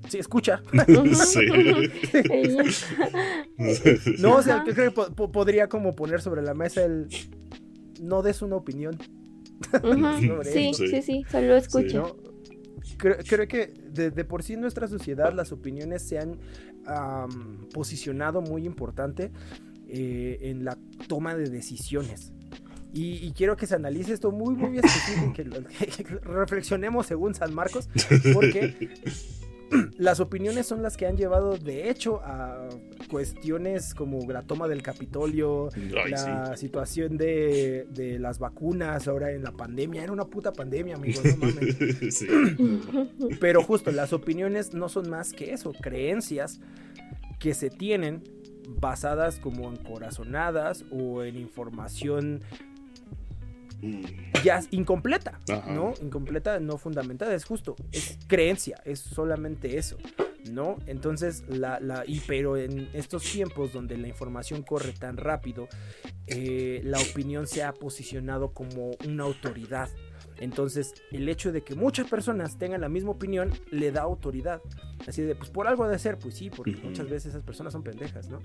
[0.08, 0.62] sí, escucha.
[1.14, 1.46] Sí.
[4.18, 7.08] No, o sea, yo creo que po- po- podría como poner sobre la mesa el
[8.00, 8.98] no des una opinión.
[10.52, 11.98] Sí, sí, sí, solo escucha.
[11.98, 12.16] ¿no?
[12.98, 16.38] Creo, creo que de, de por sí en nuestra sociedad las opiniones se han
[17.72, 19.30] posicionado muy importante
[19.88, 20.76] eh, en la
[21.06, 22.32] toma de decisiones.
[22.94, 27.34] Y, y quiero que se analice esto muy, muy específico, que, lo- que reflexionemos según
[27.34, 27.88] San Marcos,
[28.34, 28.90] porque
[29.96, 32.68] las opiniones son las que han llevado, de hecho, a
[33.10, 39.42] cuestiones como la toma del Capitolio, Ay, la situación de, de las vacunas ahora en
[39.42, 40.02] la pandemia.
[40.02, 41.76] Era una puta pandemia, amigos, no mames.
[42.14, 42.26] sí.
[43.40, 46.60] Pero justo las opiniones no son más que eso, creencias
[47.38, 48.22] que se tienen
[48.80, 52.42] basadas como en corazonadas o en información
[54.44, 55.72] Ya incompleta, Ajá.
[55.72, 55.94] ¿no?
[56.00, 59.98] Incompleta, no fundamentada, es justo, es creencia, es solamente eso,
[60.50, 60.78] ¿no?
[60.86, 65.68] Entonces, la, la, y pero en estos tiempos donde la información corre tan rápido,
[66.26, 69.88] eh, la opinión se ha posicionado como una autoridad.
[70.42, 74.60] Entonces, el hecho de que muchas personas tengan la misma opinión le da autoridad.
[75.06, 77.82] Así de, pues por algo de ser, pues sí, porque muchas veces esas personas son
[77.82, 78.40] pendejas, ¿no?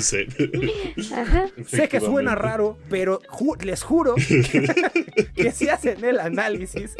[0.00, 1.12] Sí.
[1.12, 1.46] Ajá.
[1.66, 6.94] Sé que suena raro, pero ju- les juro que, que si hacen el análisis,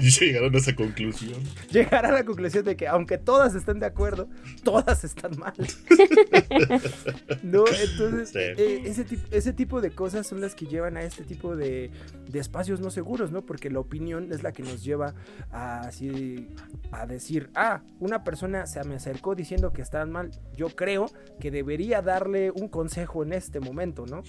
[0.00, 1.40] Y llegaron a esa conclusión.
[1.70, 4.28] llegar a la conclusión de que aunque todas estén de acuerdo,
[4.62, 5.54] todas están mal.
[7.42, 8.38] no, entonces Sí.
[8.38, 11.90] eh, ese, ese tipo de cosas son las que llevan a este tipo de,
[12.28, 13.42] de espacios no seguros, ¿no?
[13.44, 15.14] Porque la opinión es la que nos lleva
[15.50, 16.48] a así
[16.92, 20.30] a decir, ah, una persona se me acercó diciendo que están mal.
[20.56, 21.06] Yo creo
[21.40, 24.22] que debería darle un consejo en este momento, ¿no?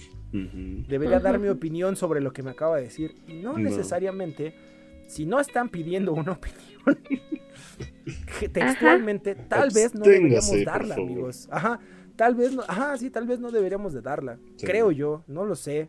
[0.88, 3.16] Debería dar mi opinión sobre lo que me acaba de decir.
[3.26, 3.58] Y no, No.
[3.58, 4.54] necesariamente,
[5.06, 6.82] si no están pidiendo una opinión,
[8.52, 11.48] textualmente, tal vez no deberíamos darla, amigos.
[11.50, 11.80] Ajá,
[12.16, 14.38] tal vez no, ajá, sí, tal vez no deberíamos de darla.
[14.56, 14.66] Sí.
[14.66, 15.88] Creo yo, no lo sé.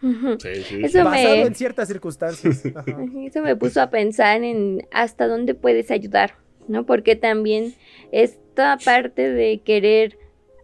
[0.00, 0.80] Sí, sí.
[0.84, 2.64] Eso Basado me- en ciertas circunstancias.
[2.76, 2.96] Ajá.
[3.24, 6.34] Eso me puso a pensar en hasta dónde puedes ayudar,
[6.68, 6.86] ¿no?
[6.86, 7.74] Porque también
[8.12, 10.16] esta parte de querer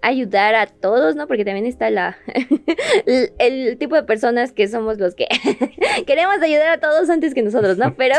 [0.03, 1.27] ayudar a todos, ¿no?
[1.27, 2.17] Porque también está la
[3.07, 5.27] el, el tipo de personas que somos los que
[6.07, 7.95] queremos ayudar a todos antes que nosotros, ¿no?
[7.97, 8.15] Pero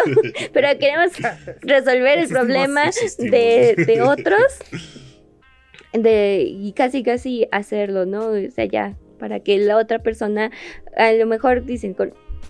[0.52, 1.12] pero queremos
[1.62, 2.86] resolver el problema
[3.20, 4.42] de, de otros
[5.94, 8.30] de y casi casi hacerlo, ¿no?
[8.30, 10.52] O sea, ya para que la otra persona
[10.96, 11.96] a lo mejor dicen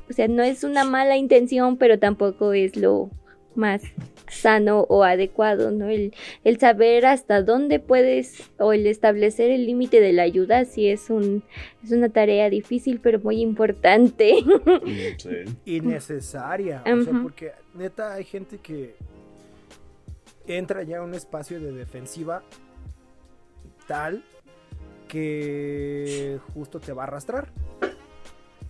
[0.10, 3.10] o sea, no es una mala intención, pero tampoco es lo
[3.56, 3.82] más
[4.30, 5.88] sano o adecuado, ¿no?
[5.88, 10.90] El, el saber hasta dónde puedes o el establecer el límite de la ayuda sí
[10.90, 11.46] es un
[11.82, 14.36] es una tarea difícil pero muy importante.
[14.44, 15.30] Mm, sí.
[15.78, 16.84] Innecesaria.
[16.86, 18.96] O sea, porque neta hay gente que
[20.46, 22.44] entra ya a un espacio de defensiva
[23.88, 24.26] tal
[25.08, 27.50] que justo te va a arrastrar.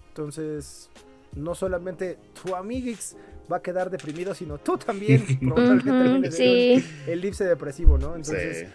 [0.10, 0.90] Entonces,
[1.36, 3.16] no solamente tu amiguix
[3.52, 6.84] va a quedar deprimido, sino tú también probablemente sí.
[7.08, 8.16] elipse depresivo, ¿no?
[8.16, 8.68] Entonces,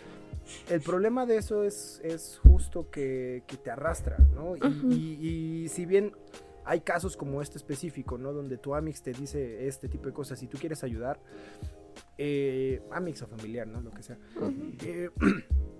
[0.47, 0.63] Sí.
[0.75, 4.57] el problema de eso es, es justo que, que te arrastra, ¿no?
[4.57, 4.93] Y, Ujú.
[4.93, 6.13] y- y si bien
[6.65, 8.33] hay casos como este específico, ¿no?
[8.33, 11.19] Donde tu Amix te dice este tipo de cosas y tú quieres ayudar,
[12.19, 13.81] eh, Amix o familiar, ¿no?
[13.81, 14.19] Lo que sea.
[14.85, 15.09] Eh,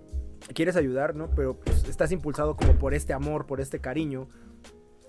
[0.53, 1.29] quieres ayudar, ¿no?
[1.35, 4.27] Pero pues, estás impulsado como por este amor, por este cariño.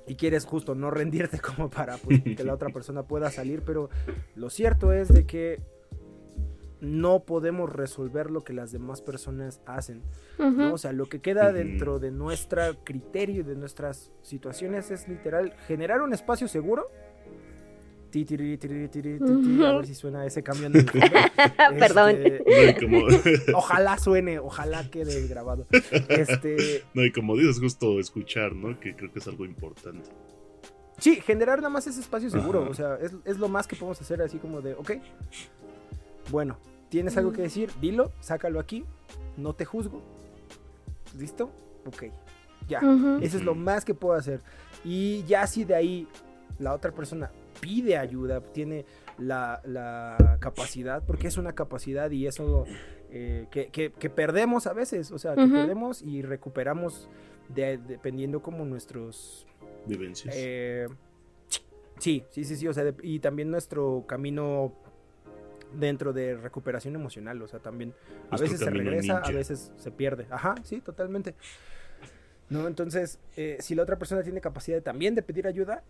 [0.07, 3.63] Y quieres justo no rendirte como para pues, que la otra persona pueda salir.
[3.63, 3.91] Pero
[4.35, 5.61] lo cierto es de que
[6.83, 10.03] no podemos resolver lo que las demás personas hacen.
[10.73, 15.53] O sea, lo que queda dentro de nuestro criterio y de nuestras situaciones es literal
[15.69, 16.89] generar un espacio seguro.
[18.13, 21.07] Ti, tiri, tiri, tiri, ti, ti, A ver si suena ese camión de fondo.
[21.79, 22.11] Perdón.
[22.11, 23.07] Este, como,
[23.57, 25.67] ojalá suene, ojalá quede grabado.
[26.09, 28.79] Este, no, y como dices, justo escuchar, ¿no?
[28.79, 30.11] Que creo que es algo importante.
[30.99, 32.61] sí, generar nada más ese espacio seguro.
[32.63, 32.71] Ajá.
[32.71, 34.91] O sea, es, es lo más que podemos hacer así como de, ok,
[36.31, 36.59] bueno,
[36.91, 38.85] tienes algo que decir, dilo, sácalo aquí,
[39.39, 40.03] no te juzgo.
[41.19, 41.51] ¿Listo?
[41.87, 42.05] Ok,
[42.69, 42.79] ya.
[42.81, 43.21] Ujú.
[43.23, 44.41] Eso es lo más que puedo hacer.
[44.85, 46.07] Y ya si de ahí
[46.59, 48.85] la otra persona pide ayuda, tiene
[49.19, 52.65] la, la capacidad, porque es una capacidad y eso
[53.11, 57.09] eh, que, que- que perdemos a veces, o sea, que perdemos y recuperamos
[57.49, 59.47] de- dependiendo como nuestros...
[59.87, 60.35] Vivencias.
[60.39, 60.87] eh,
[61.99, 64.73] sí, sí, sí, sí, o sea, de- y también nuestro camino
[65.79, 67.61] dentro de recuperación emocional, o sea,
[67.95, 70.27] a Nuestro veces se regresa, a veces se pierde.
[70.31, 71.35] Ajá, sí, totalmente.
[72.51, 72.67] ¿no?
[72.69, 75.83] Entonces, eh, si la otra persona tiene capacidad también de pedir ayuda,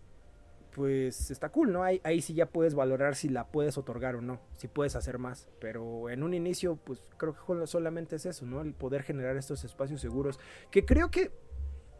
[0.73, 1.83] pues está cool, ¿no?
[1.83, 5.19] Ahí, ahí sí ya puedes valorar si la puedes otorgar o no, si puedes hacer
[5.19, 5.47] más.
[5.59, 8.61] Pero en un inicio, pues creo que solamente es eso, ¿no?
[8.61, 10.39] El poder generar estos espacios seguros,
[10.71, 11.31] que creo que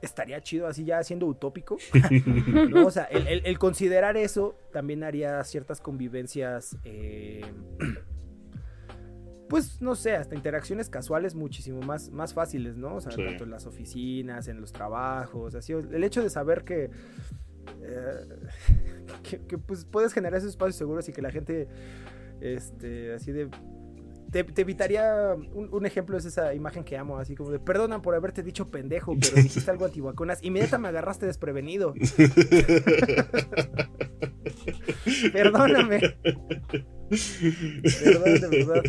[0.01, 1.77] estaría chido así ya siendo utópico.
[2.69, 2.87] ¿no?
[2.87, 7.45] O sea, el, considerar eso también haría ciertas convivencias, eh,
[9.49, 12.95] pues no sé, hasta interacciones casuales muchísimo más, más fáciles, ¿no?
[12.95, 16.89] O sea, tanto en las oficinas, en los trabajos, así, el hecho de saber que
[17.81, 18.25] eh,
[19.47, 21.67] que, pues puedes generar esos espacios seguros y que la gente,
[22.41, 23.49] este, así de...
[24.31, 28.41] Te, evitaría, un, ejemplo es esa imagen que amo, así como de, perdona por haberte
[28.41, 31.93] dicho pendejo, pero dijiste algo antivacunas, inmediatamente me agarraste desprevenido.
[35.33, 35.99] Perdóname.
[38.03, 38.83] Perdón, de verdad.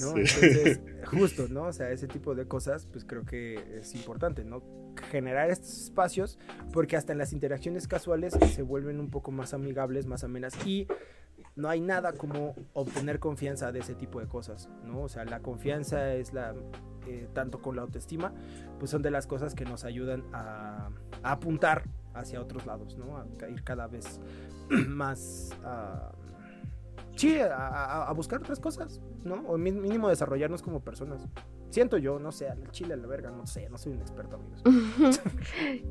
[0.00, 0.08] ¿No?
[0.16, 1.64] Entonces, justo, ¿no?
[1.64, 4.62] O sea, ese tipo de cosas, pues creo que es importante, ¿no?
[5.10, 6.38] Generar estos espacios,
[6.72, 10.86] porque hasta en las interacciones casuales se vuelven un poco más amigables, más amenas, y
[11.56, 15.02] no hay nada como obtener confianza de ese tipo de cosas, ¿no?
[15.02, 16.54] O sea, la confianza es la,
[17.06, 18.32] eh, tanto con la autoestima,
[18.78, 20.90] pues son de las cosas que nos ayudan a,
[21.22, 23.16] apuntar hacia otros lados, ¿no?
[23.18, 24.20] A ir cada vez
[24.88, 25.50] más...
[25.64, 26.12] a
[27.18, 29.42] sí, a, buscar otras cosas, ¿no?
[29.46, 31.26] O mínimo desarrollarnos como personas.
[31.70, 34.36] Siento yo, no sé, el chile a la verga, no sé, no soy un experto,
[34.36, 35.20] amigos.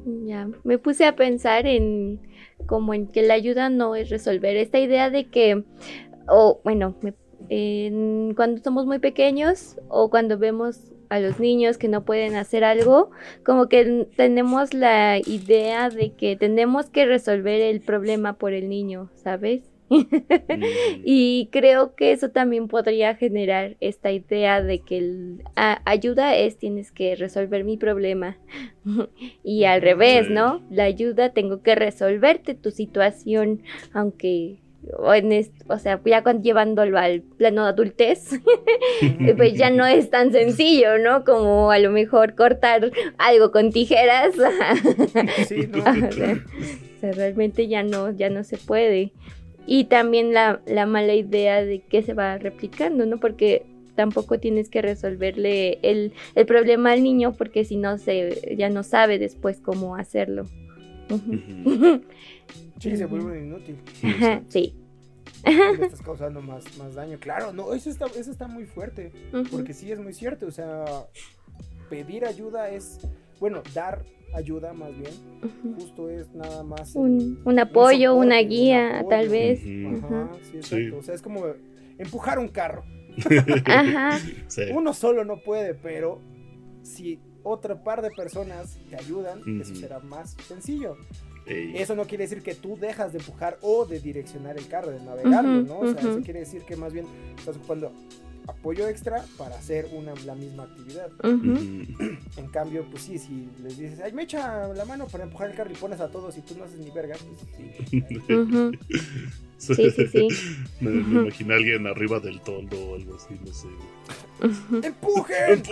[0.25, 2.19] ya, me puse a pensar en
[2.65, 5.63] como en que la ayuda no es resolver esta idea de que,
[6.27, 6.95] o bueno,
[8.35, 13.11] cuando somos muy pequeños o cuando vemos a los niños que no pueden hacer algo,
[13.45, 19.09] como que tenemos la idea de que tenemos que resolver el problema por el niño,
[19.13, 19.76] ¿sabes?
[21.03, 25.37] Y creo que eso también podría generar esta idea de que
[25.85, 28.37] ayuda es tienes que resolver mi problema.
[29.43, 30.61] Y al revés, ¿no?
[30.69, 33.61] La ayuda tengo que resolverte tu situación,
[33.93, 34.59] aunque
[34.93, 35.11] o,
[35.67, 38.29] o sea, ya cuando llevándolo al plano de adultez,
[39.37, 41.23] pues ya no es tan sencillo, ¿no?
[41.23, 44.33] Como a lo mejor cortar algo con tijeras.
[45.47, 49.11] sí, no, o sea, realmente ya no, ya no se puede
[49.67, 53.19] y también la, mala idea de que se va replicando, ¿no?
[53.19, 56.13] Porque tampoco tienes que resolverle el,
[56.47, 60.45] problema al niño porque si no se ya no sabe después cómo hacerlo.
[62.79, 63.77] Sí, se vuelve inútil.
[64.47, 64.73] sí.
[65.43, 67.17] Le estás causando más, más daño.
[67.19, 69.11] Claro, no, eso está, eso está muy fuerte.
[69.51, 70.47] Porque sí es muy cierto.
[70.47, 70.85] O sea,
[71.89, 72.99] pedir ayuda es,
[73.39, 75.11] bueno, dar ayuda más bien.
[75.75, 76.95] Justo es nada más.
[76.95, 79.59] Un, apoyo, una guía, tal vez.
[79.59, 80.97] Ajá, sí, exacto.
[80.97, 81.45] O sea, es como
[81.97, 82.83] empujar un carro.
[83.65, 84.19] Ajá.
[84.73, 86.19] Uno solo no puede, pero
[86.83, 90.97] si otra par de personas te ayudan, eso será más sencillo.
[91.45, 94.99] Eso no quiere decir que tú dejas de empujar o de direccionar el carro, de
[94.99, 95.79] navegarlo, ¿no?
[95.79, 97.05] O sea, eso quiere decir que más bien
[97.37, 97.93] estás ocupando
[98.47, 101.09] apoyo extra para hacer una, la misma actividad.
[101.23, 105.55] En cambio, pues sí, si les dices, ay, me echa la mano para empujar el
[105.55, 107.73] carro y pones a todos y tú no haces ni verga, pues sí.
[109.75, 110.27] sí, sí, sí.
[110.79, 113.67] Me, me imagino a alguien arriba del toldo o algo así, no sé.
[114.87, 115.63] ¡Empujen!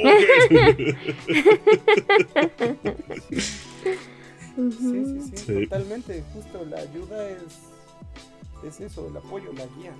[4.71, 6.23] sí, sí, sí, totalmente.
[6.33, 7.43] Justo la ayuda es,
[8.67, 9.93] es eso, el apoyo, la guía.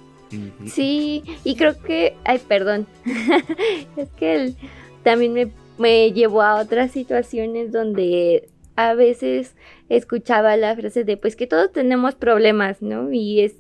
[0.66, 2.88] Sí, y creo que, ay, perdón,
[3.98, 4.56] es que él
[5.04, 9.56] también me, me llevó a otras situaciones donde a veces
[9.90, 13.12] escuchaba la frase de pues que todos tenemos problemas, ¿no?
[13.12, 13.56] Y es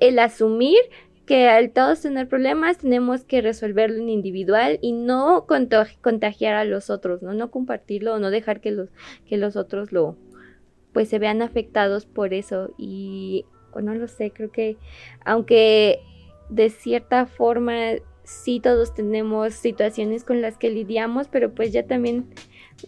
[0.00, 0.78] el, asumir
[1.26, 6.90] que al todos tener problemas tenemos que resolverlo en individual y no contagiar a los
[6.90, 7.34] otros, ¿no?
[7.34, 8.88] No compartirlo o no dejar que los,
[9.28, 10.16] que los otros lo
[10.92, 14.76] pues se vean afectados por eso y o no lo sé, creo que
[15.24, 16.00] aunque
[16.48, 17.74] de cierta forma
[18.24, 22.34] sí todos tenemos situaciones con las que lidiamos, pero pues ya también,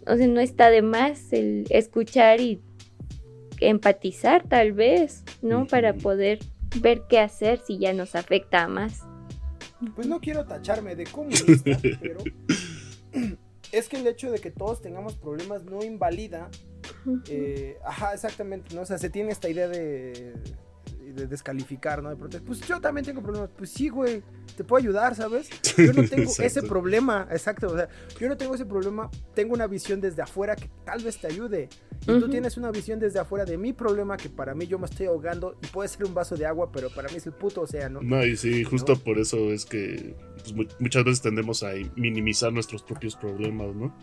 [0.07, 2.61] o sea, no está de más el escuchar y
[3.61, 5.67] empatizar tal vez, ¿no?
[5.67, 6.41] Para poder
[6.81, 9.01] ver qué hacer si ya nos afecta más.
[9.95, 12.21] Pues no quiero tacharme de comunista, pero
[13.73, 16.51] es que el hecho de que todos tengamos problemas no invalida.
[17.29, 18.83] Eh, ajá, exactamente, ¿no?
[18.83, 20.35] O sea, se tiene esta idea de
[21.13, 22.15] de descalificar, ¿no?
[22.15, 23.51] De pues yo también tengo problemas.
[23.57, 24.23] Pues sí, güey,
[24.57, 25.49] te puedo ayudar, ¿sabes?
[25.77, 27.69] Yo no tengo ese problema, exacto.
[27.69, 31.19] O sea, yo no tengo ese problema, tengo una visión desde afuera que tal vez
[31.19, 31.69] te ayude.
[32.03, 34.87] Y tú tienes una visión desde afuera de mi problema que para mí yo me
[34.87, 37.63] estoy ahogando y puede ser un vaso de agua, pero para mí es el puto
[37.63, 38.01] océano.
[38.03, 40.15] No, y sí, justo por eso es que
[40.55, 43.95] pues, muchas veces tendemos a minimizar nuestros propios problemas, ¿no?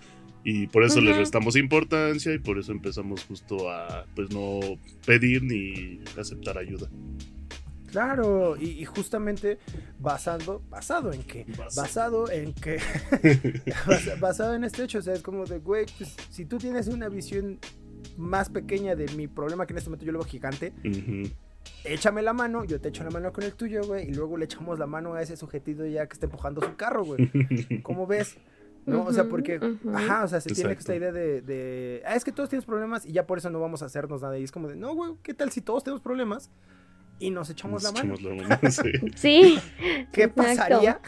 [0.43, 1.19] Y por eso le Ujú.
[1.19, 4.59] restamos importancia y por eso empezamos justo a pues no
[5.05, 6.89] pedir ni aceptar ayuda.
[7.91, 9.59] Claro, y, y justamente
[9.99, 11.45] basado, basado en qué?
[11.57, 11.81] Basado.
[11.81, 12.77] Basado en que,
[13.87, 16.87] basa- basado en este hecho, o sea, es como de, güey, pues, si tú tienes
[16.87, 17.59] una visión
[18.17, 20.73] más pequeña de mi problema, que en este momento yo lo veo gigante,
[21.85, 24.45] échame la mano, yo te echo la mano con el tuyo, güey, y luego le
[24.45, 27.29] echamos la mano a ese sujetito ya que está empujando su carro, güey.
[27.83, 28.35] ¿Cómo ves?
[28.87, 29.03] ¿No?
[29.03, 29.59] O sea, porque,
[29.93, 30.79] ajá, o sea, se tiene Exacto.
[30.79, 33.59] esta idea de, de, ah, es que todos tenemos problemas y ya por eso no
[33.59, 34.39] vamos a hacernos nada.
[34.39, 36.49] Y es como de, no, güey, ¿qué tal si todos tenemos problemas
[37.19, 38.15] y nos echamos Nos la mano?
[38.15, 38.91] echamos la mano, sí.
[39.15, 39.59] Sí.
[40.11, 40.41] ¿Qué Exacto.
[40.41, 40.99] pasaría?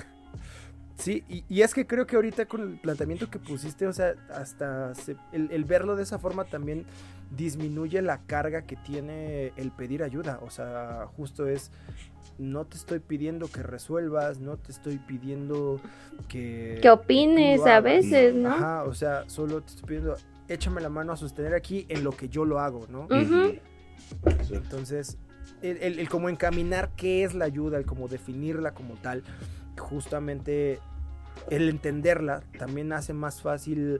[0.97, 4.15] Sí, y, y es que creo que ahorita con el planteamiento que pusiste, o sea,
[4.35, 6.85] hasta se- el, el verlo de esa forma también
[7.31, 10.39] disminuye la carga que tiene el pedir ayuda.
[10.41, 11.71] O sea, justo es,
[12.39, 15.79] no te estoy pidiendo que resuelvas, no te estoy pidiendo
[16.27, 16.79] que...
[16.81, 18.49] Que opines a veces, ¿no?
[18.49, 20.15] Ajá, o sea, solo te estoy pidiendo,
[20.47, 23.07] échame la mano a sostener aquí en lo que yo lo hago, ¿no?
[23.09, 23.59] Sí.
[24.51, 25.17] Entonces,
[25.61, 29.23] el, el- el como encaminar qué es la ayuda, el como definirla como tal,
[29.77, 30.79] justamente
[31.49, 33.99] el entenderla también hace más fácil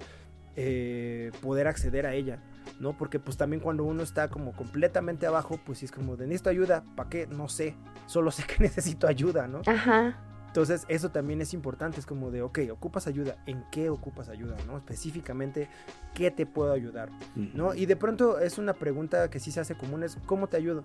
[0.56, 2.40] eh, poder acceder a ella,
[2.80, 2.98] ¿no?
[2.98, 6.50] Porque pues también cuando uno está como completamente abajo, pues sí es como de necesito
[6.50, 7.28] ayuda, ¿para qué?
[7.28, 7.76] No sé,
[8.10, 9.62] solo sé que necesito ayuda, ¿no?
[9.68, 10.18] Ajá.
[10.48, 14.58] Entonces eso también es importante, es como de, ok, ocupas ayuda, ¿en qué ocupas ayuda,
[14.66, 14.78] ¿no?
[14.78, 15.70] Específicamente,
[16.16, 17.10] ¿qué te puedo ayudar?
[17.36, 17.76] ¿no?
[17.76, 20.84] Y de pronto es una pregunta que sí se hace común, es ¿cómo te ayudo?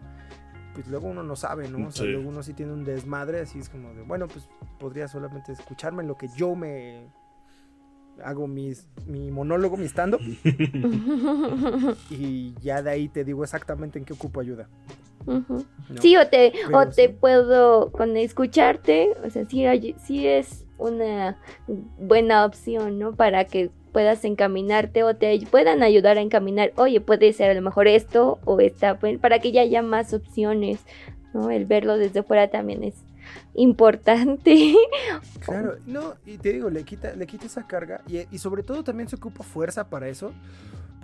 [0.75, 1.89] Pues luego uno no sabe, ¿no?
[1.89, 2.13] O sea, Sí.
[2.13, 4.47] luego uno sí tiene un desmadre, así es como de, bueno, pues
[4.79, 7.09] podría solamente escucharme en lo que yo me
[8.23, 10.17] hago mis, mi monólogo, mi stand
[12.11, 14.69] y ya de ahí te digo exactamente en qué ocupo ayuda.
[16.01, 17.17] Sí, o te, o te sí.
[17.21, 21.39] puedo, con escucharte, o sea, sí, hay- sí es una
[21.99, 23.13] buena opción, ¿no?
[23.15, 27.63] Para que puedas encaminarte o te puedan ayudar a encaminar, oye, puede ser a lo
[27.63, 30.81] mejor esto o esta, para que ya haya más opciones,
[31.33, 31.51] ¿no?
[31.51, 32.95] El verlo desde fuera también es
[33.55, 34.75] importante.
[35.41, 38.83] Claro, no, y te digo, le quita, le quita esa carga y, y sobre todo
[38.83, 40.33] también se ocupa fuerza para eso.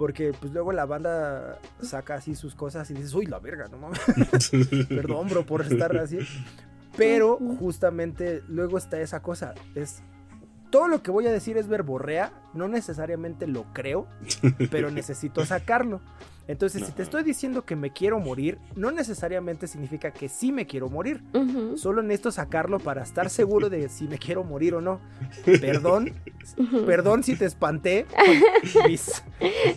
[0.00, 3.76] Porque pues luego la banda saca así sus cosas y dices, uy, la verga, no
[3.76, 4.00] mames.
[4.88, 6.20] Perdón, bro, por estar así.
[6.96, 9.52] Pero justamente luego está esa cosa.
[9.74, 10.02] Es
[10.70, 12.32] todo lo que voy a decir es verborrea.
[12.54, 14.06] No necesariamente lo creo,
[14.70, 16.00] pero necesito sacarlo.
[16.50, 20.66] Entonces, si te estoy diciendo que me quiero morir, no necesariamente significa que sí me
[20.66, 21.22] quiero morir.
[21.32, 25.00] Ujú, Solo necesito sacarlo para estar seguro de si me quiero morir o no.
[25.44, 26.12] Perdón,
[26.86, 28.06] perdón si te espanté
[28.72, 29.22] con mis,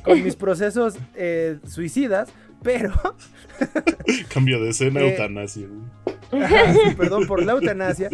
[0.03, 2.29] con mis procesos eh, suicidas,
[2.63, 2.93] pero
[4.33, 5.67] Cambio de escena, Eh, eutanasia.
[6.33, 8.09] Sí, perdón por la eutanasia,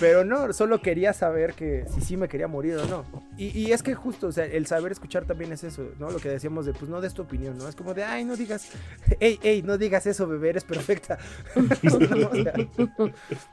[0.00, 3.04] pero no, solo quería saber que si sí me quería morir o no.
[3.36, 6.10] Y, y es que justo, o sea, el saber escuchar también es eso, ¿no?
[6.10, 7.68] Lo que decíamos de, pues no des tu opinión, ¿no?
[7.68, 8.70] Es como de, ay, no digas,
[9.20, 11.18] ey, ey, no digas eso, bebé, eres perfecta.
[11.82, 12.54] no, o sea,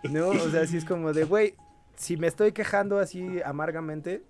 [0.10, 1.56] no, o sea, sí es como de, güey,
[2.00, 4.24] si me estoy quejando así amargamente,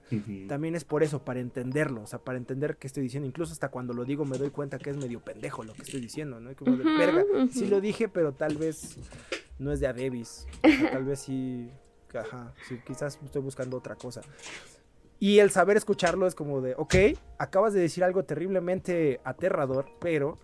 [0.47, 3.27] también es por eso, para entenderlo, o sea, para entender qué estoy diciendo.
[3.27, 6.01] Incluso hasta cuando lo digo me doy cuenta que es medio pendejo lo que estoy
[6.01, 6.55] diciendo, ¿no?
[6.55, 7.23] Como de verga.
[7.31, 7.49] ujú.
[7.51, 8.97] Sí lo dije, pero tal vez
[9.59, 10.47] no es de Adebis.
[10.63, 11.69] O sea, tal vez sí,
[12.13, 14.21] ajá, sí, quizás estoy buscando otra cosa.
[15.19, 16.95] Y el saber escucharlo es como de, ok,
[17.37, 20.37] acabas de decir algo terriblemente aterrador, pero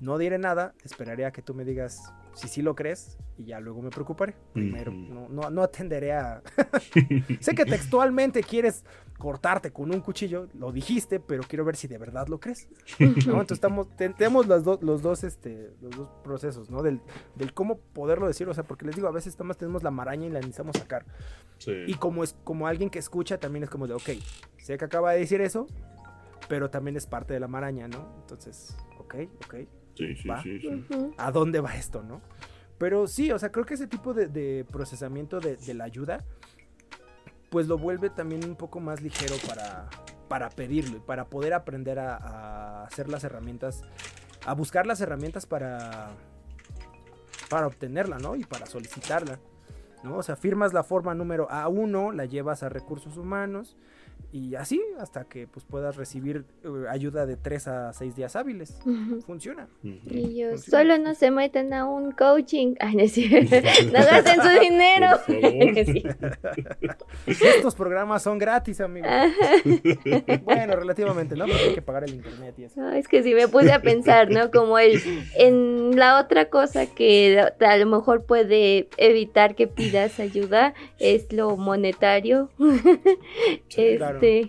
[0.00, 3.60] no diré nada, esperaré a que tú me digas si sí lo crees y ya
[3.60, 4.34] luego me preocuparé.
[4.52, 6.42] Primero, no, no, no atenderé a...
[7.40, 8.84] sé que textualmente quieres
[9.18, 12.68] cortarte con un cuchillo, lo dijiste, pero quiero ver si de verdad lo crees.
[12.98, 13.06] ¿no?
[13.06, 16.82] Entonces estamos, tenemos las do- los, dos, este, los dos procesos, ¿no?
[16.82, 17.00] Del,
[17.34, 20.26] del cómo poderlo decir, o sea, porque les digo, a veces estamos, tenemos la maraña
[20.26, 21.04] y la necesitamos sacar.
[21.58, 21.72] Sí.
[21.86, 24.10] Y como es como alguien que escucha, también es como de, ok,
[24.58, 25.66] sé que acaba de decir eso,
[26.48, 28.14] pero también es parte de la maraña, ¿no?
[28.20, 29.14] Entonces, ok,
[29.46, 29.54] ok,
[29.94, 30.42] Sí, sí, Va.
[30.42, 30.84] sí.
[31.16, 32.20] ¿a dónde va esto, no?
[32.76, 36.22] Pero sí, o sea, creo que ese tipo de, de procesamiento de, de la ayuda,
[37.50, 39.88] pues lo vuelve también un poco más ligero para,
[40.28, 43.82] para pedirlo y para poder aprender a, hacer las herramientas,
[44.44, 46.10] a buscar las herramientas para,
[47.48, 48.36] para obtenerla, ¿no?
[48.36, 49.38] Y para solicitarla,
[50.02, 50.16] ¿no?
[50.16, 53.76] O sea, firmas la forma número A1, la llevas a recursos humanos
[54.32, 58.78] y así hasta que pues puedas recibir eh, ayuda de 3 a 6 días hábiles.
[59.26, 59.68] Funciona.
[59.82, 60.56] Y yo, Funciona.
[60.58, 62.74] solo no se metan a un coaching.
[62.80, 63.56] Ay, no es cierto.
[63.86, 65.08] No gasten su dinero.
[65.86, 66.02] Sí.
[67.26, 69.06] Estos programas son gratis, amigo.
[69.06, 69.30] Ajá.
[70.44, 71.46] Bueno, relativamente, ¿no?
[71.46, 72.80] Porque hay que pagar el internet y eso.
[72.80, 74.50] No, es que sí me puse a pensar, ¿no?
[74.50, 75.00] Como el,
[75.36, 81.56] en la otra cosa que a lo mejor puede evitar que pidas ayuda es lo
[81.56, 82.50] monetario.
[83.68, 84.15] Sí, claro.
[84.16, 84.48] Este,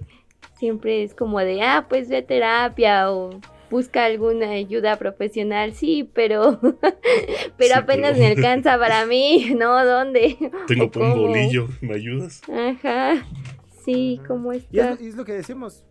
[0.57, 3.29] Siempre es como de, ah, pues ve a terapia o
[3.69, 6.59] busca alguna ayuda profesional, sí, pero,
[7.57, 9.85] pero Sí, apenas pero- me alcanza para mí, ¿no?
[9.85, 10.35] ¿Dónde?
[10.67, 12.41] Tengo ¿O por un bolillo, ¿me ayudas?
[12.49, 13.23] Ajá,
[13.85, 14.93] sí, ¿cómo Y está?
[14.93, 15.83] es, y es lo que decimos.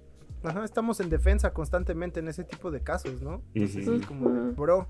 [0.43, 3.43] Ajá, estamos en defensa constantemente en ese tipo de casos, ¿no?
[3.55, 4.89] Entonces, es como, bro,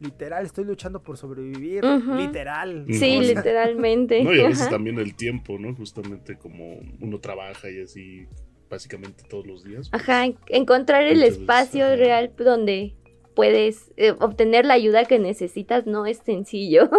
[0.00, 1.84] literal, estoy luchando por sobrevivir.
[1.84, 2.84] Literal.
[2.88, 3.20] Sí, ¿no?
[3.20, 4.22] O sea, literalmente.
[4.24, 4.70] No, y a veces ajá.
[4.70, 5.74] también el tiempo, ¿no?
[5.74, 8.26] Justamente como uno trabaja y así
[8.70, 9.88] básicamente todos los días.
[9.90, 12.94] pues, Ajá, en- encontrar el Entonces, espacio real donde
[13.34, 16.90] puedes eh, obtener la ayuda que necesitas no es sencillo.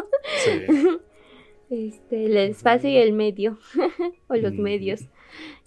[0.43, 0.87] sí.
[1.69, 3.59] Este, el espacio y el medio,
[4.27, 5.01] o los medios.
[5.01, 5.09] Los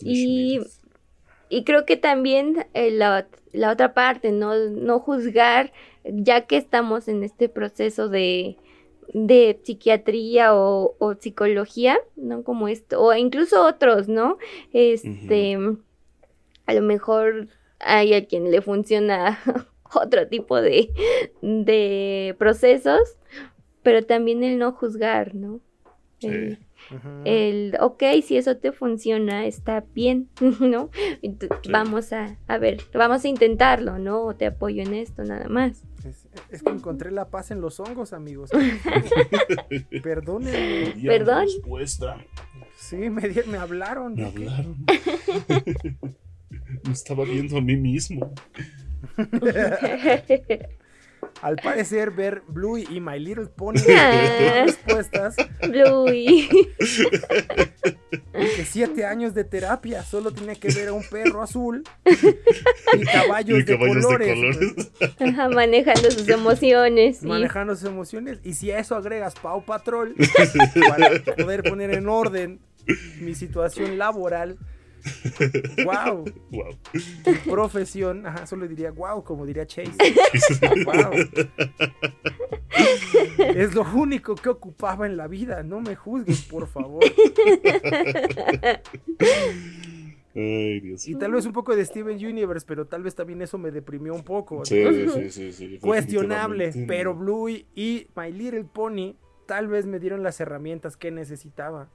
[0.00, 0.80] Y, medios.
[1.48, 4.52] y creo que también eh, la, la otra parte, ¿no?
[4.68, 5.72] no juzgar,
[6.04, 8.56] ya que estamos en este proceso de,
[9.12, 12.42] de psiquiatría o, o psicología, ¿no?
[12.42, 14.38] Como esto, o incluso otros, ¿no?
[14.72, 15.56] Este,
[16.66, 17.48] a lo mejor
[17.80, 19.38] hay a quien le funciona
[19.94, 20.90] otro tipo de,
[21.42, 23.16] de procesos,
[23.82, 25.60] pero también el no juzgar, ¿no?
[26.20, 26.68] El- Sí.
[27.24, 30.28] El, ok, si eso te funciona, está bien,
[30.60, 30.90] ¿no?
[31.22, 31.70] Sí.
[31.70, 34.22] Vamos a, a ver, vamos a intentarlo, ¿no?
[34.22, 35.84] O te apoyo en esto, nada más.
[36.04, 38.50] Es, es que encontré la paz en los hongos, amigos.
[40.02, 40.94] Perdónenme.
[41.06, 41.42] Perdón.
[41.44, 42.16] respuesta.
[42.76, 44.14] Sí, me, di- me hablaron.
[44.14, 44.76] Me hablaron.
[46.84, 48.32] Me estaba viendo a mí mismo.
[51.40, 53.78] Al parecer, ver Blue y My Little Pony
[54.64, 55.34] respuestas
[55.68, 56.48] Bluey.
[58.32, 63.58] que siete años de terapia solo tiene que ver a un perro azul y caballos,
[63.58, 64.92] Y de, caballos colores, de colores.
[65.20, 67.18] Ajá, manejando sus emociones.
[67.18, 67.26] sí.
[67.26, 68.38] manejando sus emociones.
[68.44, 70.14] Y si a eso agregas Pau Patrol
[70.88, 72.60] para poder poner en orden
[73.20, 74.58] mi situación laboral,
[75.84, 76.76] wow, Wow.
[77.44, 79.92] profesión, ajá, solo diría wow, como diría Chase.
[80.84, 81.12] Wow.
[83.38, 85.62] Es lo único que ocupaba en la vida.
[85.62, 87.04] No me juzgues, por favor.
[90.34, 91.06] Ay, Dios.
[91.06, 94.14] Y tal vez un poco de Steven Universe, pero tal vez también eso me deprimió
[94.14, 94.64] un poco.
[94.64, 95.78] Sí, sí, sí, sí.
[95.78, 101.90] Cuestionable, pero Bluey y My Little Pony tal vez me dieron las herramientas que necesitaba.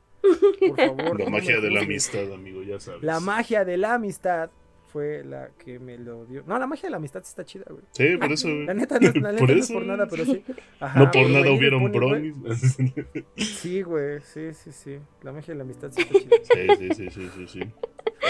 [0.68, 1.20] Por favor.
[1.20, 3.04] La magia de la amistad, amigo, ya sabes.
[3.04, 4.50] La magia de la amistad
[4.92, 6.44] fue la que me lo dio.
[6.48, 7.82] No, la magia de la amistad sí está chida, güey.
[7.92, 8.48] Sí, por eso.
[8.48, 9.74] La neta, no, la neta Por no eso.
[9.74, 10.44] por nada, pero sí.
[10.80, 11.94] Ajá, No por My nada hubieron güey.
[11.94, 12.78] brownies.
[13.36, 14.98] Sí, güey, sí, sí, sí.
[15.24, 16.36] La magia de la amistad sí está chida.
[16.44, 17.60] Sí, sí, sí, sí, sí, sí.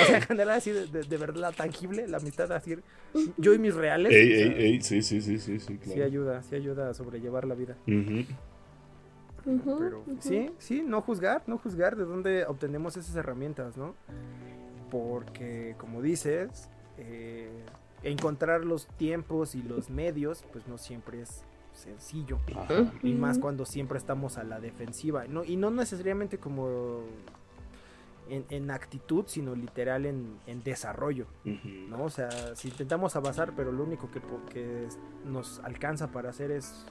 [0.02, 2.76] O sea, en general, así de, de, de verdad, la tangible, la amistad, así.
[3.38, 4.12] Yo y mis reales.
[4.14, 6.94] Ey, o sea, ey, ey, sí, sí, sí, sí, sí, Sí ayuda, sí ayuda a
[6.94, 7.78] sobrellevar la vida.
[9.80, 13.96] Pero sí, sí, no juzgar, no juzgar de dónde obtenemos esas herramientas, ¿no?
[14.92, 17.50] Porque, como dices, eh,
[18.04, 21.44] encontrar los tiempos y los medios, pues no siempre es
[21.74, 22.40] sencillo.
[22.56, 22.92] Ajá.
[23.04, 25.26] Y más cuando siempre estamos a la defensiva.
[25.28, 27.04] No, y no necesariamente como
[28.30, 31.28] en, en actitud, sino literal en, en desarrollo.
[31.44, 32.04] ¿no?
[32.04, 34.88] O sea, si intentamos avanzar, pero lo único que,
[35.26, 36.86] nos alcanza para hacer es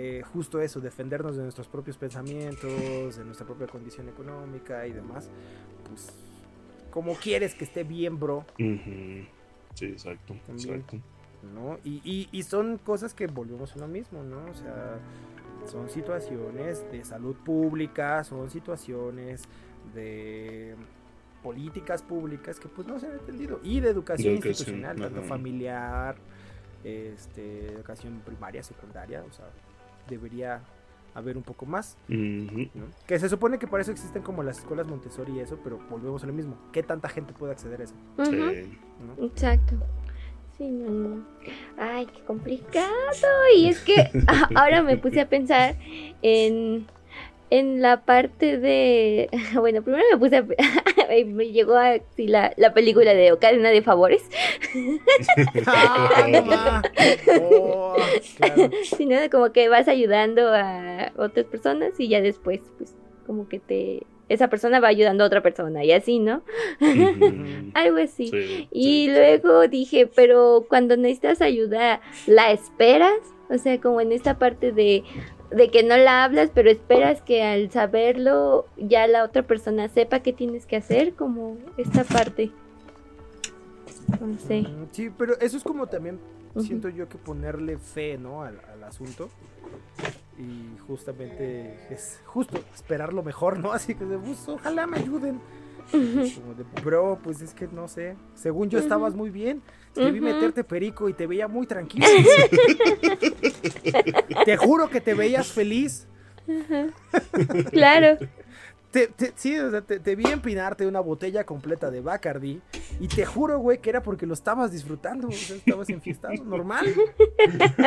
[0.00, 5.28] eh, justo eso, defendernos de nuestros propios pensamientos, de nuestra propia condición económica y demás,
[5.88, 6.08] pues
[6.92, 8.44] como quieres que esté bien, bro.
[9.74, 10.74] Sí, exacto, También.
[10.76, 10.98] exacto.
[11.54, 11.78] ¿no?
[11.84, 14.44] Y, y- y son cosas que volvemos a lo mismo, ¿no?
[14.50, 14.98] O sea,
[15.66, 19.42] son situaciones de salud pública, son situaciones
[19.94, 20.74] de
[21.42, 25.20] políticas públicas que pues no se han entendido y de educación, De educación, institucional, tanto
[25.20, 25.28] ajá.
[25.28, 26.16] familiar,
[26.84, 29.46] este, educación primaria, secundaria, o sea,
[30.08, 30.62] debería
[31.14, 31.96] haber un poco más.
[32.08, 36.22] Que se supone que para eso existen como las escuelas Montessori y eso, pero volvemos
[36.22, 37.94] a lo mismo, ¿qué tanta gente puede acceder a eso?
[39.20, 39.76] Exacto.
[40.56, 41.24] Sí, no, no.
[41.78, 42.88] Ay, qué complicado.
[43.56, 44.10] Y es que
[44.56, 45.76] ahora me puse a pensar
[46.20, 46.86] en,
[47.50, 49.28] en la parte de...
[49.54, 50.42] Bueno, primero me puse a...
[51.26, 54.22] me llegó así la, la película de Cadena de Favores.
[55.66, 56.82] ¡Ah!
[57.40, 57.96] Oh,
[58.36, 58.70] claro.
[58.96, 59.16] Sí, ¿no?
[59.30, 62.94] Como que vas ayudando a otras personas y ya después, pues,
[63.26, 64.02] como que te...
[64.28, 66.42] Esa persona va ayudando a otra persona y así, ¿no?
[67.72, 68.28] Algo así.
[68.28, 73.18] Sí, Y sí, luego dije, pero cuando necesitas ayuda, ¿la esperas?
[73.48, 75.02] O sea, como en esta parte de,
[75.50, 80.20] de que no la hablas, pero esperas que al saberlo ya la otra persona sepa
[80.20, 82.50] qué tienes que hacer, como esta parte.
[84.20, 84.62] No sé.
[84.62, 86.18] Mm, Sí, pero eso es como también
[86.54, 86.64] Ujú.
[86.64, 88.42] siento yo que ponerle fe, ¿no?
[88.42, 89.28] Al, al asunto.
[90.38, 93.72] Y justamente es justo esperar lo mejor, ¿no?
[93.72, 95.40] Así que pues, ojalá me ayuden.
[95.90, 98.14] Como de, bro, pues es que no sé.
[98.34, 99.62] Según yo estabas muy bien.
[99.98, 102.06] Te vi meterte perico y te veía muy tranquilo.
[104.44, 106.06] te juro que te veías feliz.
[107.70, 108.18] Claro.
[108.90, 112.60] Te- te- sí, o sea, te, te vi empinarte una botella completa de Bacardi.
[113.00, 115.28] Y te juro, güey, que era porque lo estabas disfrutando.
[115.28, 116.86] O sea, estabas enfiestado, normal.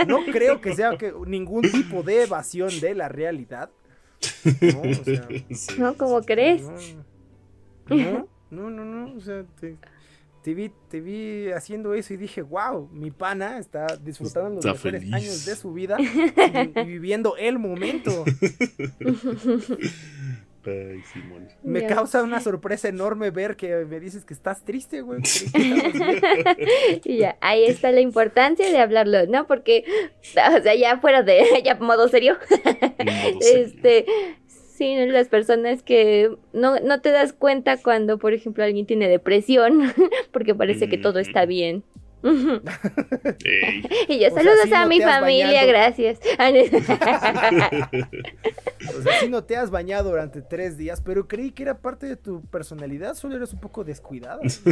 [0.07, 3.71] No creo que sea que ningún tipo de evasión de la realidad.
[4.61, 5.27] No, o sea.
[5.79, 5.97] ¿No?
[5.97, 6.61] ¿Cómo crees?
[7.89, 9.77] No, no, no, no, o sea, te,
[10.43, 14.73] te vi, te vi haciendo eso y dije, wow, mi pana está disfrutando los Está
[14.73, 15.13] mejores feliz.
[15.13, 16.03] años de su vida y,
[16.79, 18.25] y viviendo el momento.
[20.63, 21.47] Ay, Simón.
[21.63, 25.21] Me causa una sorpresa enorme ver que me dices que estás triste, güey.
[27.03, 29.47] Y ya, ahí está la importancia de hablarlo, ¿no?
[29.47, 29.85] Porque,
[30.21, 32.37] o sea, ya fuera de, ya modo serio,
[32.99, 33.65] Un modo serio.
[33.65, 34.05] este,
[34.81, 39.93] sí, las personas que no, no te das cuenta cuando, por ejemplo, alguien tiene depresión,
[40.31, 41.83] porque parece que todo está bien.
[42.23, 45.67] Y yo, O sea, saludos sí a no mi familia, bañado.
[45.69, 46.19] gracias.
[48.97, 52.07] O sea, sí no te has bañado durante tres días, pero creí que era parte
[52.07, 54.39] de tu personalidad, solo eres un poco descuidada.
[54.49, 54.71] Sí.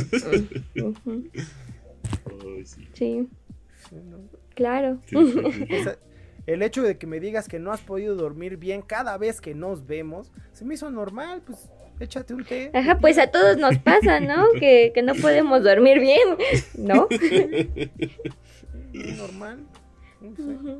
[2.94, 3.28] Sí,
[3.90, 4.18] Sí, ¿no?
[4.56, 5.00] claro.
[5.06, 5.68] Sí, sí, sí.
[5.80, 5.98] O sea,
[6.54, 9.54] el hecho de que me digas que no has podido dormir bien cada vez que
[9.54, 11.70] nos vemos, se me hizo normal, pues
[12.00, 12.72] échate un té.
[12.74, 14.46] Ajá, pues a todos nos pasa, ¿no?
[14.60, 16.28] Que, que no podemos dormir bien,
[16.78, 17.08] ¿no?
[18.94, 19.60] Normal.
[20.22, 20.78] no sé.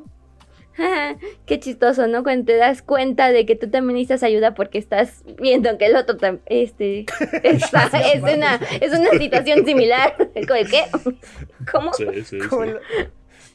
[1.46, 2.22] Qué chistoso, ¿no?
[2.22, 5.96] Cuando te das cuenta de que tú también necesitas ayuda porque estás viendo que el
[5.96, 7.04] otro tam- este
[7.42, 10.16] está, es una es una situación similar.
[10.16, 10.84] ¿Cómo de qué?
[11.70, 11.92] ¿Cómo?
[11.92, 12.70] Sí, sí, Como sí.
[12.70, 12.78] el,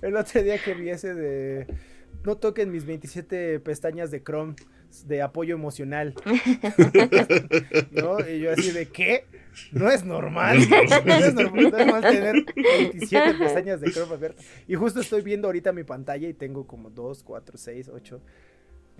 [0.03, 1.67] el otro día que vi ese de
[2.25, 4.55] no toquen mis 27 pestañas de Chrome
[5.05, 6.13] de apoyo emocional.
[7.91, 8.19] ¿No?
[8.27, 9.25] Y yo así de ¿qué?
[9.71, 10.57] No es normal.
[10.69, 10.89] No es
[11.33, 14.45] normal, no es normal tener 27 pestañas de Chrome abiertas.
[14.67, 18.21] Y justo estoy viendo ahorita mi pantalla y tengo como 2, 4, 6, 8,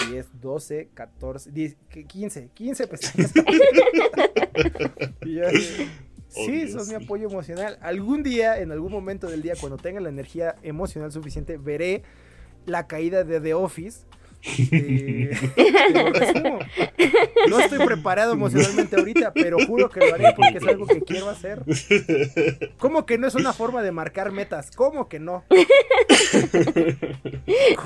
[0.09, 3.33] 10, 12, 14, 10, 15, 15 pestañas.
[5.25, 5.89] y yo así,
[6.37, 7.77] Oh, Sí, eso es mi apoyo emocional.
[7.81, 12.03] Algún día, en algún momento del día, cuando tenga la energía emocional suficiente, veré
[12.65, 14.05] la caída de The Office.
[14.71, 15.31] Eh.
[17.49, 21.29] No estoy preparado emocionalmente ahorita, pero juro que lo haré porque es algo que quiero
[21.29, 21.63] hacer.
[22.77, 24.69] ¿Cómo que no es una forma de marcar metas?
[24.75, 25.43] ¿Cómo que no?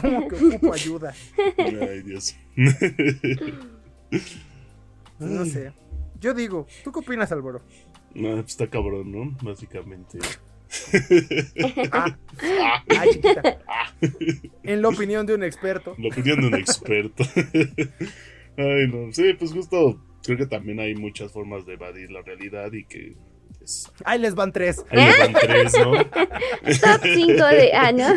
[0.02, 1.14] ¿Cómo que ocupo ayuda?
[1.58, 2.36] Ay, Dios.
[5.20, 5.72] No sé.
[6.20, 7.62] Yo digo, ¿tú qué opinas, Álvaro?
[8.14, 9.38] No, pues está cabrón, ¿no?
[9.42, 10.20] Básicamente.
[11.92, 13.60] Ah, Ah, ah, chiquita.
[14.64, 15.96] En la opinión de un experto.
[15.98, 17.24] la opinión de un experto.
[18.58, 19.12] Ay, no.
[19.12, 23.16] Sí, pues justo creo que también hay muchas formas de evadir la realidad y que.
[23.58, 24.86] Pues, Ahí les van tres.
[24.90, 25.92] ahí les van tres, ¿no?
[26.06, 28.08] Top 5 de ah, ¿no?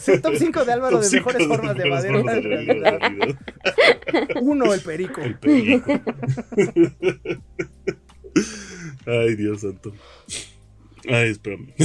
[0.00, 2.48] Sí, top 5 de Álvaro Top de mejores formas de mejores evadir la formas de
[2.48, 2.98] evadir la realidad.
[3.00, 3.38] realidad.
[4.42, 5.20] Uno, el perico.
[5.20, 5.92] El perico.
[9.06, 9.92] Ay, Dios santo.
[11.08, 11.72] Ay, espérame.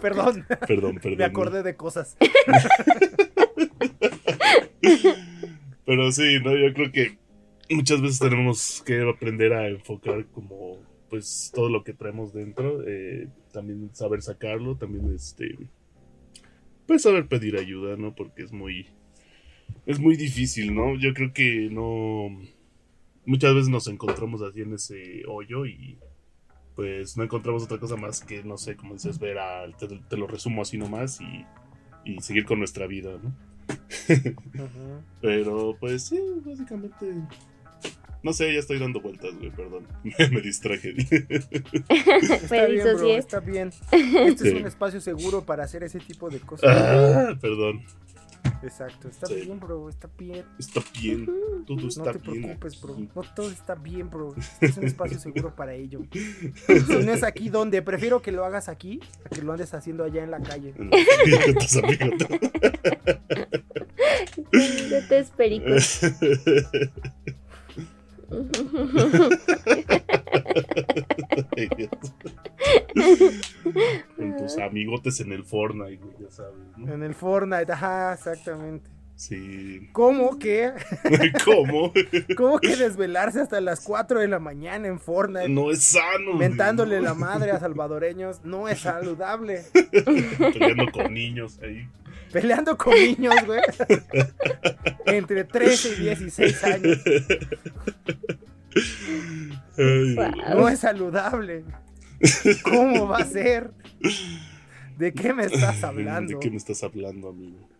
[0.00, 1.18] Perdón, perdón, perdón.
[1.18, 2.16] me acordé de cosas.
[5.86, 7.16] Pero sí, no, yo creo que
[7.70, 10.78] muchas veces tenemos que aprender a enfocar como
[11.08, 15.56] pues todo lo que traemos dentro, eh, también saber sacarlo, también este
[16.86, 18.14] pues saber pedir ayuda, ¿no?
[18.14, 18.86] Porque es muy
[19.86, 20.96] es muy difícil, ¿no?
[20.98, 22.36] Yo creo que no
[23.24, 25.98] muchas veces nos encontramos así en ese hoyo y
[26.76, 30.16] pues no encontramos otra cosa más que no sé, como dices, ver a te, te
[30.16, 31.44] lo resumo así nomás y
[32.04, 33.34] y seguir con nuestra vida, ¿no?
[35.20, 37.06] Pero pues sí, básicamente.
[38.22, 39.86] No sé, ya estoy dando vueltas, güey, perdón.
[40.04, 40.94] Me distraje.
[41.00, 43.70] Está bien, bro, está bien.
[43.92, 44.48] Este Sí.
[44.48, 46.70] es un espacio seguro para hacer ese tipo de cosas.
[46.76, 47.82] Ah, perdón.
[48.62, 49.34] Exacto, está Sí.
[49.36, 50.44] bien, bro, está bien.
[50.58, 51.26] Está bien.
[51.66, 52.42] Todo No está te bien.
[52.42, 52.94] preocupes, bro.
[52.94, 53.08] aquí.
[53.14, 54.34] No todo está bien, bro.
[54.60, 56.00] Este es un espacio seguro para ello.
[56.12, 56.18] Si
[57.04, 60.22] no es aquí donde, prefiero que lo hagas aquí a que lo andes haciendo allá
[60.24, 60.74] en la calle.
[60.76, 61.80] Amigos.
[64.90, 65.02] De
[74.16, 76.92] Con tus amigotes en el Fortnite, güey, ya sabes, ¿no?
[76.92, 78.90] En el Fortnite, ajá, exactamente.
[79.16, 79.88] Sí.
[79.92, 80.72] ¿Cómo que?
[81.44, 81.92] ¿Cómo?
[82.36, 85.48] ¿Cómo que desvelarse hasta las 4 de la mañana en Fortnite?
[85.48, 86.34] No es sano.
[86.34, 87.04] Mentándole ¿no?
[87.04, 89.62] la madre a salvadoreños no es saludable.
[90.52, 91.88] Peleando con niños ahí.
[92.36, 93.62] Peleando con niños, güey.
[95.06, 96.98] Entre 13 y 16 años.
[100.54, 101.64] No es saludable.
[102.62, 103.70] ¿Cómo va a ser?
[104.98, 106.34] ¿De qué me estás hablando?
[106.34, 107.70] ¿De qué me estás hablando, amigo?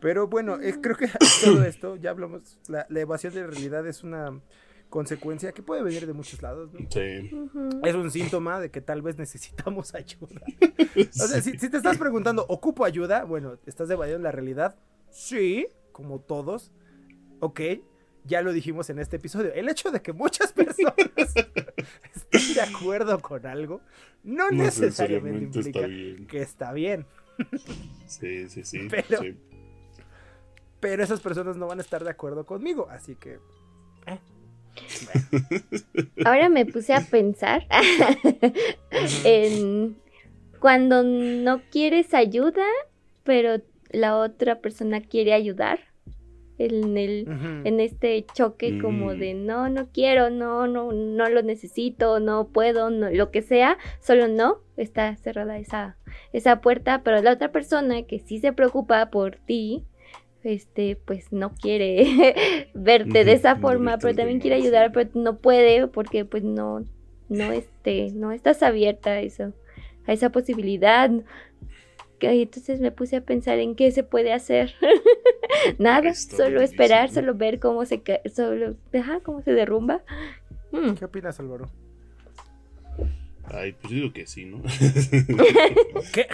[0.00, 1.08] Pero bueno, eh, creo que
[1.44, 4.40] todo esto, ya hablamos, la, la evasión de realidad es una
[4.88, 6.80] consecuencia que puede venir de muchos lados, ¿no?
[6.90, 7.30] Sí.
[7.84, 10.40] Es un síntoma de que tal vez necesitamos ayuda.
[10.96, 13.24] O sea, si, si te estás preguntando, ¿ocupo ayuda?
[13.24, 14.76] Bueno, ¿estás evadiendo la realidad?
[15.10, 16.72] Sí, como todos.
[17.40, 17.60] Ok,
[18.24, 19.52] ya lo dijimos en este episodio.
[19.54, 23.80] El hecho de que muchas personas estén de acuerdo con algo
[24.24, 27.06] no, No necesariamente está implica que está bien.
[28.06, 28.88] Sí, sí, sí.
[28.90, 29.36] Pero- sí.
[30.80, 33.38] Pero esas personas no van a estar de acuerdo conmigo, así que...
[36.24, 37.66] Ahora me puse a pensar
[39.24, 39.96] en
[40.60, 42.64] cuando no quieres ayuda,
[43.24, 45.80] pero la otra persona quiere ayudar.
[46.58, 47.28] En el
[47.64, 49.18] en este choque como Mm.
[49.18, 53.76] de no, no quiero, no, no, no lo necesito, no puedo, no, lo que sea,
[54.00, 55.98] solo no, está cerrada esa,
[56.32, 59.84] esa puerta, pero la otra persona que sí se preocupa por ti,
[60.46, 65.86] este, pues no quiere verte de esa forma, pero también quiere ayudar, pero no puede
[65.88, 66.84] porque pues no,
[67.28, 69.52] no, este, no estás abierta a eso,
[70.06, 71.10] a esa posibilidad.
[72.18, 74.74] Que- Entonces me puse a pensar en qué se puede hacer.
[75.78, 78.02] Nada, solo esperar, solo ver cómo se
[78.34, 80.02] solo, ajá, cómo se derrumba.
[80.72, 81.68] Mm, ¿Qué opinas, Álvaro?
[83.48, 84.60] Ay, pues yo digo que sí, ¿no?
[86.12, 86.26] ¿Qué?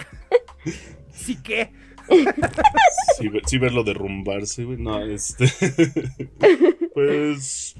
[1.11, 1.69] ¿Sí qué?
[3.17, 4.77] sí, sí verlo derrumbarse, güey.
[4.77, 5.45] No, este.
[6.93, 7.75] pues.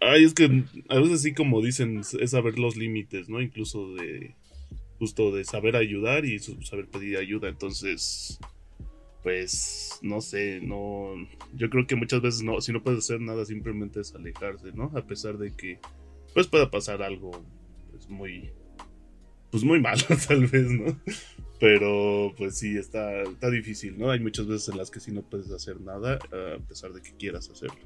[0.00, 3.40] Ay, es que a veces sí, como dicen, es saber los límites, ¿no?
[3.40, 4.36] Incluso de.
[4.98, 7.48] Justo de saber ayudar y saber pedir ayuda.
[7.48, 8.38] Entonces.
[9.22, 9.98] Pues.
[10.02, 11.14] No sé, no.
[11.54, 12.60] Yo creo que muchas veces no.
[12.60, 14.90] Si no puedes hacer nada, simplemente es alejarse, ¿no?
[14.94, 15.78] A pesar de que.
[16.34, 17.30] Pues pueda pasar algo.
[17.90, 18.50] Pues muy.
[19.50, 20.98] Pues muy malo, tal vez, ¿no?
[21.60, 24.10] Pero pues sí, está, está difícil, ¿no?
[24.10, 27.12] Hay muchas veces en las que sí no puedes hacer nada a pesar de que
[27.16, 27.80] quieras hacerlo.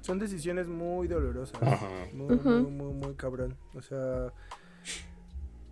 [0.00, 1.62] Son decisiones muy dolorosas.
[1.62, 2.06] Ajá.
[2.14, 3.56] Muy, muy, muy, muy cabrón.
[3.74, 4.32] O sea.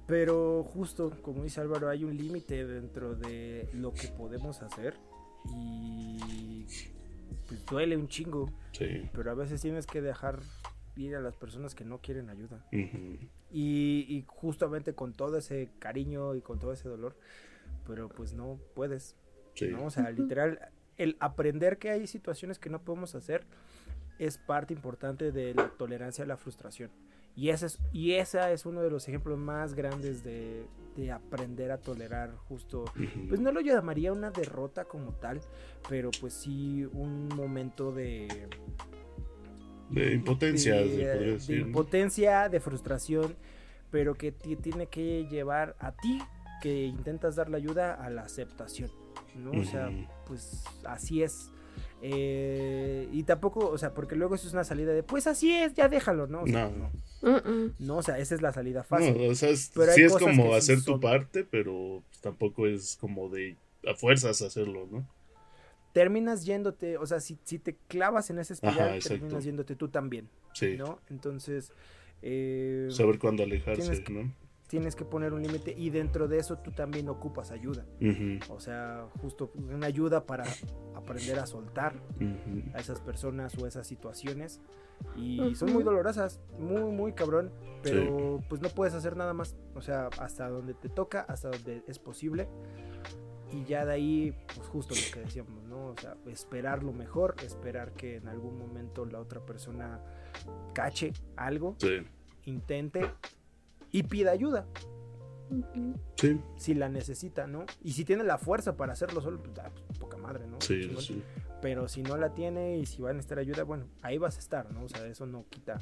[0.06, 4.94] Pero justo, como dice Álvaro, hay un límite dentro de lo que podemos hacer.
[5.54, 6.66] Y.
[7.46, 8.52] Pues duele un chingo.
[8.72, 9.08] Sí.
[9.14, 10.40] Pero a veces tienes que dejar
[10.96, 12.64] ir a las personas que no quieren ayuda.
[12.72, 13.18] Ujú.
[13.50, 17.16] Y, y justamente con todo ese cariño y con todo ese dolor.
[17.86, 19.16] Pero pues no puedes.
[19.54, 19.68] Sí.
[19.68, 19.86] ¿no?
[19.86, 23.44] O sea, literal, el aprender que hay situaciones que no podemos hacer
[24.18, 26.90] es parte importante de la tolerancia a la frustración.
[27.36, 30.64] Y ese es, y esa es uno de los ejemplos más grandes de,
[30.96, 32.86] de aprender a tolerar justo.
[33.28, 35.42] Pues no lo llamaría una derrota como tal,
[35.88, 38.48] pero pues sí un momento de...
[39.90, 41.60] De impotencia, de, se podría de decir.
[41.60, 41.66] ¿no?
[41.68, 43.36] impotencia, de frustración,
[43.90, 46.18] pero que ti- tiene que llevar a ti
[46.62, 48.90] que intentas dar la ayuda a la aceptación,
[49.36, 49.52] ¿no?
[49.52, 49.90] O sea,
[50.26, 51.50] pues así es.
[52.02, 55.74] Eh, y tampoco, o sea, porque luego eso es una salida de, pues así es,
[55.74, 56.42] ya déjalo, ¿no?
[56.42, 56.90] O sea, No.
[57.22, 57.72] no.
[57.78, 59.30] No, o sea, esa es la salida No, fácil.
[59.30, 62.66] o sea, es- Pero sí es como sí hacer son- tu parte, pero pues, tampoco
[62.66, 63.56] es como de
[63.86, 65.08] a fuerzas hacerlo, ¿no?
[65.96, 69.88] Terminas yéndote, o sea, si, si te clavas en esa espiral, Ajá, terminas yéndote tú
[69.88, 70.76] también, Sí.
[70.76, 70.98] ¿no?
[71.08, 71.72] Entonces,
[72.20, 74.30] eh, Saber cuándo alejarse, tienes que- ¿no?
[74.66, 77.86] tienes que poner un límite y dentro de eso tú también ocupas ayuda.
[78.50, 80.44] O sea, justo una ayuda para
[80.94, 81.94] aprender a soltar
[82.74, 84.60] a esas personas o esas situaciones.
[85.16, 87.52] Y son muy dolorosas, muy, muy cabrón.
[87.82, 89.56] Pero pues no puedes hacer nada más.
[89.74, 92.48] O sea, hasta donde te toca, hasta donde es posible.
[93.52, 95.88] Y ya de ahí, pues justo lo que decíamos, ¿no?
[95.88, 100.00] O sea, esperar lo mejor, esperar que en algún momento la otra persona
[100.74, 101.98] cache algo, Sí,
[102.44, 103.08] intente
[103.92, 104.66] y pida ayuda
[106.16, 107.64] sí, si la necesita, ¿no?
[107.82, 110.60] Y si tiene la fuerza para hacerlo solo, pues, ah, pues, poca madre, ¿no?
[110.60, 111.22] sí, sí.
[111.62, 114.40] Pero si no la tiene y si va a necesitar ayuda, bueno, ahí vas a
[114.40, 114.84] estar, ¿no?
[114.84, 115.78] O sea, eso no quita,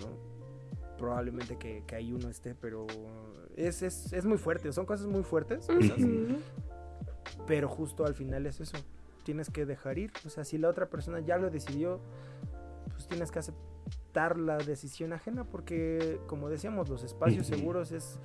[0.00, 0.96] ¿no?
[0.98, 2.86] Probablemente que, que ahí uno esté, pero
[3.54, 6.38] es, es, es muy fuerte, son cosas muy fuertes, esas, Ujú.
[7.46, 8.76] Pero justo al final es eso,
[9.24, 12.00] tienes que dejar ir, o sea, si la otra persona ya lo decidió,
[12.92, 18.18] pues tienes que aceptar la decisión ajena, porque como decíamos, los espacios seguros es,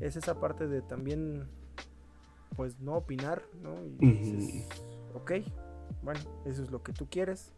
[0.00, 1.48] es esa parte de también,
[2.56, 3.76] pues no opinar, ¿no?
[4.00, 4.68] Y dices,
[5.14, 5.32] ok,
[6.02, 7.52] bueno, eso es lo que tú quieres.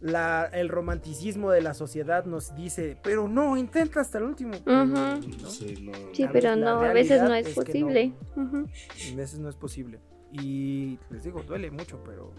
[0.00, 4.52] La, el romanticismo de la sociedad nos dice, pero no, intenta hasta el último.
[4.66, 5.20] ¿no?
[5.22, 7.64] Sí, no, Sí, La- pero no, a veces no es es que no.
[7.86, 8.12] posible.
[8.36, 9.98] A veces no es posible.
[10.32, 12.30] Y les digo, duele mucho, pero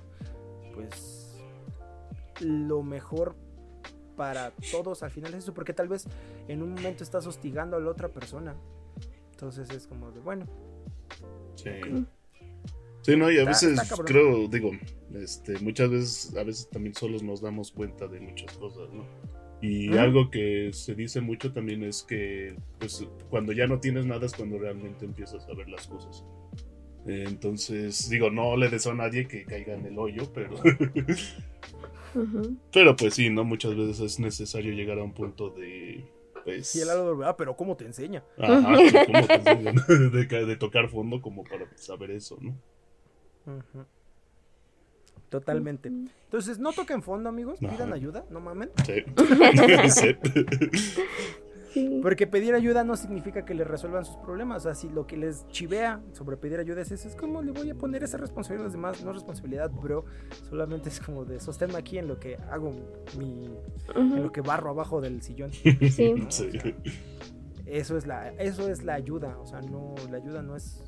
[0.75, 1.35] pues
[2.41, 3.35] lo mejor
[4.15, 6.05] para todos al final es eso, porque tal vez
[6.47, 8.55] en un momento estás hostigando a la otra persona.
[9.31, 10.45] Entonces es como de, bueno,
[11.55, 11.71] Sí.
[13.07, 14.71] Sí, no, y a Está- veces está creo, digo,
[15.15, 19.05] este, muchas veces, a veces también solos nos damos cuenta de muchas cosas, ¿no?
[19.61, 24.25] Y algo que se dice mucho también es que, pues, cuando ya no tienes nada
[24.25, 26.25] es cuando realmente empiezas a ver las cosas.
[27.07, 30.57] Entonces, digo, no le deseo a nadie que caiga en el hoyo, pero,
[32.73, 33.43] pero pues sí, ¿no?
[33.45, 36.03] Muchas veces es necesario llegar a un punto de,
[36.43, 36.67] pues...
[36.67, 38.23] si el Álvaro, ah, pero ¿cómo te enseña?
[38.37, 39.71] Ajá, como te digo,
[40.11, 42.57] de, ca- de tocar fondo como para saber eso, ¿no?
[45.29, 45.89] Totalmente.
[45.89, 48.71] Entonces, no toquen fondo, amigos, pidan ayuda, no mamen.
[48.85, 49.03] Sí.
[49.89, 50.15] Sí.
[51.73, 51.99] Sí.
[52.01, 54.59] Porque pedir ayuda no significa que les resuelvan sus problemas.
[54.59, 57.51] O sea, si lo que les chivea sobre pedir ayuda es eso, es como le
[57.51, 59.03] voy a poner esa responsabilidad a los demás.
[59.03, 60.05] No es responsabilidad, bro.
[60.49, 62.73] Solamente es como de sosténme aquí en lo que hago
[63.17, 63.49] mi.
[63.95, 65.51] en lo que barro abajo del sillón.
[65.91, 66.15] Sí.
[66.29, 66.49] Sí.
[67.65, 69.37] Eso es la, eso es la ayuda.
[69.39, 70.83] O sea, no, la ayuda no es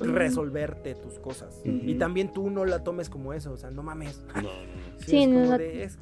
[0.00, 1.60] resolverte tus cosas.
[1.64, 3.52] Y también tú no la tomes como eso.
[3.52, 4.22] O sea, no mames.
[4.34, 4.48] No, no,
[4.98, 5.98] Sí, es no de, es,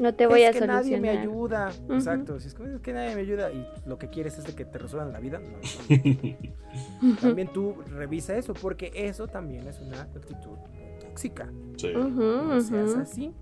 [0.00, 0.82] No te voy es a que solucionar.
[0.84, 1.72] nadie me ayuda.
[1.90, 2.38] Exacto.
[2.40, 4.64] Si es, como, es que nadie me ayuda y lo que quieres es de que
[4.64, 5.40] te resuelvan la vida.
[5.40, 10.58] no, también tú revisa eso, porque eso también es una actitud
[11.00, 11.50] tóxica.
[11.76, 11.92] Sí.
[11.96, 13.32] No seas así.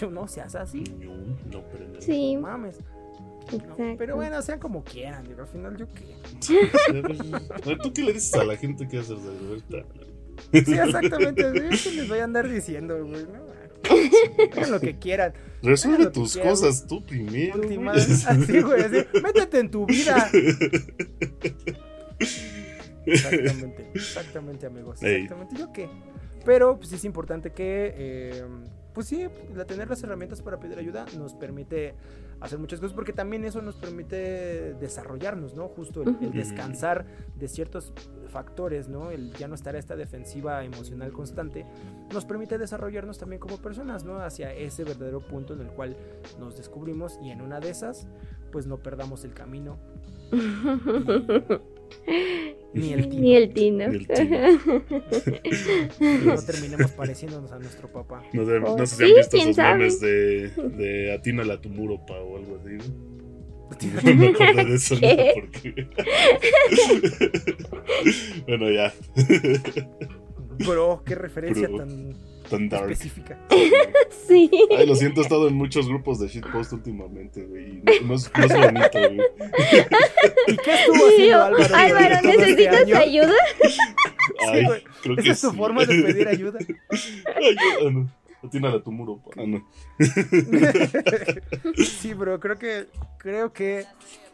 [0.00, 0.82] Yo no seas así.
[0.98, 1.14] No,
[1.50, 2.00] no, pero no.
[2.00, 2.80] Sí, No mames.
[3.98, 5.26] Pero bueno, sean como quieran.
[5.26, 6.16] Digo, al final yo qué.
[7.82, 9.76] ¿Tú qué le dices a la gente que haces de vuelta?
[10.52, 11.42] Sí, exactamente.
[11.42, 13.24] Yo qué les voy a andar diciendo, güey.
[13.24, 13.50] No,
[14.52, 15.32] Hagan lo que quieran.
[15.62, 17.56] Resuelve tus cosas tú primero.
[17.56, 17.76] güey.
[17.76, 17.92] Última.
[17.92, 18.82] Así, güey.
[18.82, 19.06] Así.
[19.22, 20.30] Métete en tu vida.
[23.06, 23.90] Exactamente.
[23.94, 25.02] Exactamente, amigos.
[25.02, 25.22] Ey.
[25.22, 25.56] Exactamente.
[25.58, 25.88] ¿Yo qué?
[26.44, 28.44] Pero pues sí es importante que, eh,
[28.94, 31.94] pues sí, la tener las herramientas para pedir ayuda nos permite
[32.40, 35.68] hacer muchas cosas porque también eso nos permite desarrollarnos, ¿no?
[35.68, 37.92] Justo el, descansar de ciertos
[38.28, 39.10] factores, ¿no?
[39.10, 41.66] El ya no estar a esta defensiva emocional constante
[42.12, 44.20] nos permite desarrollarnos también como personas, ¿no?
[44.20, 45.96] Hacia ese verdadero punto en el cual
[46.38, 48.06] nos descubrimos y en una de esas,
[48.52, 49.78] pues no perdamos el camino
[52.74, 53.20] ni el tino.
[53.22, 53.88] Ni el tino.
[53.88, 54.38] Ni el tino.
[56.00, 58.22] y no terminemos pareciéndonos a nuestro papá.
[58.32, 59.78] No, sé- Oh, no sé si sí, han visto quién esos sabe.
[59.78, 62.76] memes de, de Atínala a tu muro, pa, o algo así.
[64.04, 64.14] ¿no?
[64.16, 65.32] Me acordé de eso, no ¿Qué?
[65.34, 65.86] por qué.
[68.46, 68.92] bueno, ya.
[70.66, 71.78] Bro, qué referencia Bro.
[71.78, 72.14] tan
[72.50, 72.90] Tan dark.
[72.90, 73.38] específica.
[74.28, 74.50] Sí.
[74.76, 77.82] Ay, lo siento, he estado en muchos grupos de shitpost últimamente, güey.
[77.82, 79.20] No, no es, no es bonito, güey.
[80.46, 81.74] ¿Y qué estuvo Sí, haciendo Álvaro?
[81.74, 82.96] Álvaro, este ¿necesitas año?
[82.96, 83.34] ayuda?
[84.52, 84.84] Ay, güey.
[85.02, 85.56] creo Esa que es tu sí.
[85.56, 86.58] forma de pedir ayuda.
[87.36, 88.08] Ay, ah, no.
[88.42, 89.42] Atínala a tu muro, pa.
[89.42, 89.66] Ah, no.
[91.84, 92.86] sí, bro, creo que
[93.18, 93.84] creo que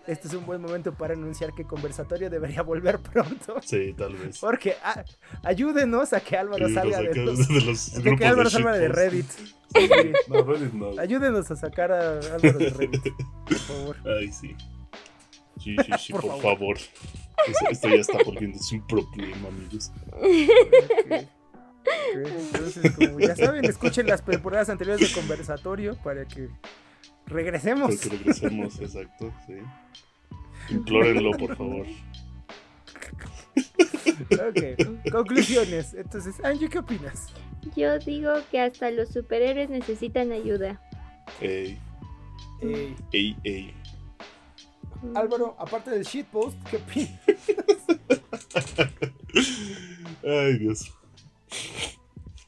[0.06, 3.56] este es un buen momento para anunciar que conversatorio debería volver pronto.
[3.62, 4.38] Sí, tal vez.
[4.38, 5.04] Porque ah,
[5.42, 8.72] ayúdenos a que Álvaro Sí, salga de los, de los grupos que Álvaro de salga
[8.72, 8.88] de.
[8.88, 9.26] Reddit.
[9.30, 9.88] Sí,
[10.28, 11.00] No, Reddit no.
[11.00, 13.02] Ayúdenos a sacar a Álvaro de Reddit,
[13.46, 13.96] por favor.
[14.18, 14.54] Ay, sí.
[15.62, 16.42] Sí, sí, sí, Por por, favor.
[16.58, 16.76] favor.
[17.48, 19.90] Esto, esto ya está volviéndose un problema, amigos.
[22.14, 26.48] Entonces, como ya saben, escuchen las temporadas anteriores de conversatorio para que
[27.26, 28.04] regresemos.
[28.04, 29.54] Regresemos, exacto, sí.
[30.70, 31.86] Implórenlo, por favor.
[34.32, 35.94] Ok, conclusiones.
[35.94, 37.28] Entonces, Angie, ¿qué opinas?
[37.76, 40.80] Yo digo que hasta los superhéroes necesitan ayuda.
[41.40, 41.78] Ey,
[42.62, 43.74] Ey, ey, ey.
[45.14, 47.20] Álvaro, aparte del shitpost, ¿qué opinas?
[50.24, 50.92] Ay, Dios.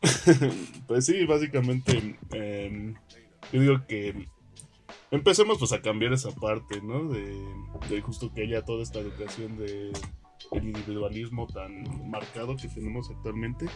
[0.86, 2.94] pues sí, básicamente, em,
[3.52, 4.28] yo digo que
[5.10, 7.08] empecemos pues a cambiar esa parte, ¿no?
[7.08, 7.36] De,
[7.88, 9.92] de justo que haya toda esta educación de
[10.52, 13.66] el individualismo tan marcado que tenemos actualmente.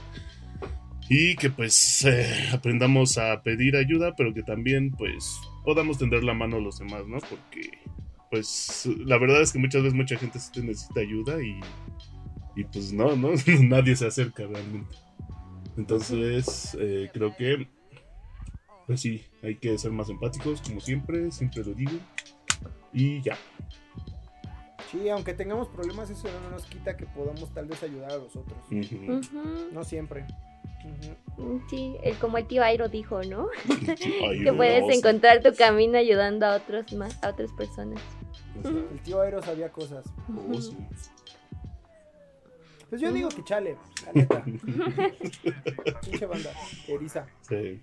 [1.08, 6.32] Y que pues eh, aprendamos a pedir ayuda, pero que también pues podamos tender la
[6.32, 7.18] mano a los demás, ¿no?
[7.18, 7.78] Porque
[8.30, 11.60] pues la verdad es que muchas veces mucha gente sí necesita ayuda y,
[12.56, 13.30] y pues no, no,
[13.62, 14.96] nadie se acerca realmente.
[15.76, 17.66] Entonces eh, creo que
[18.92, 21.92] pues sí, hay que ser más empáticos, como siempre, siempre lo digo.
[22.92, 23.38] Y ya.
[24.90, 28.36] Sí, aunque tengamos problemas, eso no nos quita que podamos tal vez ayudar a los
[28.36, 28.58] otros.
[29.72, 30.26] No siempre.
[31.38, 31.62] Ujú.
[31.70, 33.48] Sí, el, como el tío Airo dijo, ¿no?
[33.70, 38.02] Ay, Que puedes encontrar tu camino ayudando a otros más, a otras personas.
[38.62, 40.04] El tío Aero sabía cosas.
[40.28, 40.76] Oh, sí.
[42.90, 44.44] Pues yo digo que chale, la neta.
[46.02, 46.50] Pinche banda,
[46.88, 47.26] eriza.
[47.48, 47.80] Sí.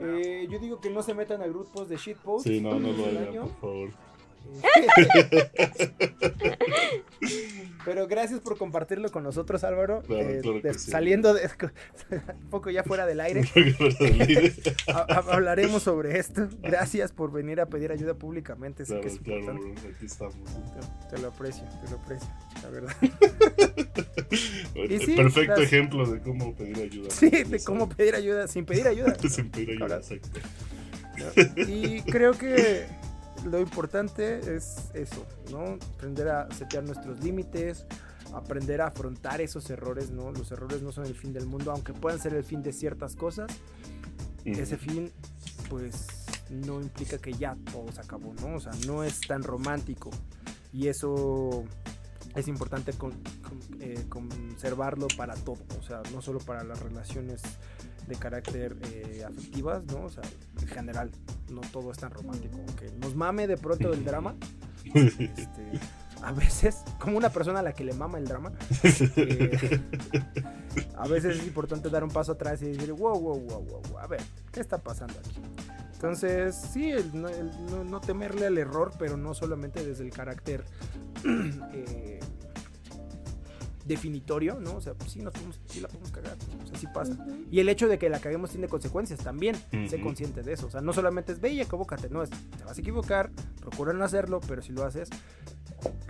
[0.00, 2.46] Eh, yo digo que no se metan a grupos de shitpost.
[2.46, 3.90] Sí, no, no lo hagan, por favor.
[7.84, 10.02] Pero gracias por compartirlo con nosotros, Álvaro.
[10.02, 10.90] Claro, Eh, claro que de- sí.
[10.90, 11.48] Saliendo de,
[12.10, 13.42] un poco ya fuera del aire,
[14.88, 16.48] ha- ha- hablaremos sobre esto.
[16.62, 18.82] Gracias por venir a pedir ayuda públicamente.
[18.84, 20.34] Claro, que es bro, aquí estamos.
[21.10, 22.28] Te, te lo aprecio, te lo aprecio,
[22.62, 22.96] la verdad.
[25.04, 27.10] Sí, perfecto ejemplo de cómo pedir ayuda.
[27.10, 29.14] Sí, de cómo pedir ayuda sin pedir ayuda.
[29.28, 30.40] Sin pedir ayuda, exacto.
[31.56, 32.86] Y creo que
[33.46, 35.78] lo importante es eso, ¿no?
[35.96, 37.86] Aprender a setear nuestros límites,
[38.34, 40.32] aprender a afrontar esos errores, ¿no?
[40.32, 43.14] Los errores no son el fin del mundo, aunque puedan ser el fin de ciertas
[43.16, 43.50] cosas.
[44.44, 45.10] Ese fin,
[45.68, 46.06] pues,
[46.50, 48.56] no implica que ya todo se acabó, ¿no?
[48.56, 50.10] O sea, no es tan romántico.
[50.72, 51.64] Y eso
[52.34, 57.40] es importante con- con- eh, conservarlo para todo, o sea, no solo para las relaciones
[58.06, 60.04] de carácter eh, afectivas, ¿no?
[60.04, 60.22] O sea,
[60.60, 61.10] en general,
[61.50, 62.56] no todo es tan romántico.
[62.66, 64.34] Aunque nos mame de pronto el drama,
[64.94, 65.80] este,
[66.22, 68.52] a veces, como una persona a la que le mama el drama,
[69.16, 69.80] eh,
[70.96, 73.98] a veces es importante dar un paso atrás y decir, wow, wow, wow, wow, wow,
[73.98, 74.20] a ver,
[74.52, 75.40] ¿qué está pasando aquí?
[75.94, 80.10] Entonces, sí, el no, el no- no temerle al error, pero no solamente desde el
[80.10, 80.64] carácter
[81.72, 82.20] eh,
[83.86, 84.76] definitorio, ¿no?
[84.76, 86.62] O sea, pues sí, nos podemos- sí la podemos cagar, ¿no?
[86.64, 87.12] o sea, sí pasa.
[87.12, 87.44] Ujú.
[87.50, 89.54] Y el hecho de que la caguemos tiene consecuencias también.
[89.88, 90.04] Sé Ujú.
[90.04, 90.66] consciente de eso.
[90.66, 93.30] O sea, no solamente es ve y equivócate, no es te vas a equivocar,
[93.60, 95.08] procura no hacerlo, pero si lo haces,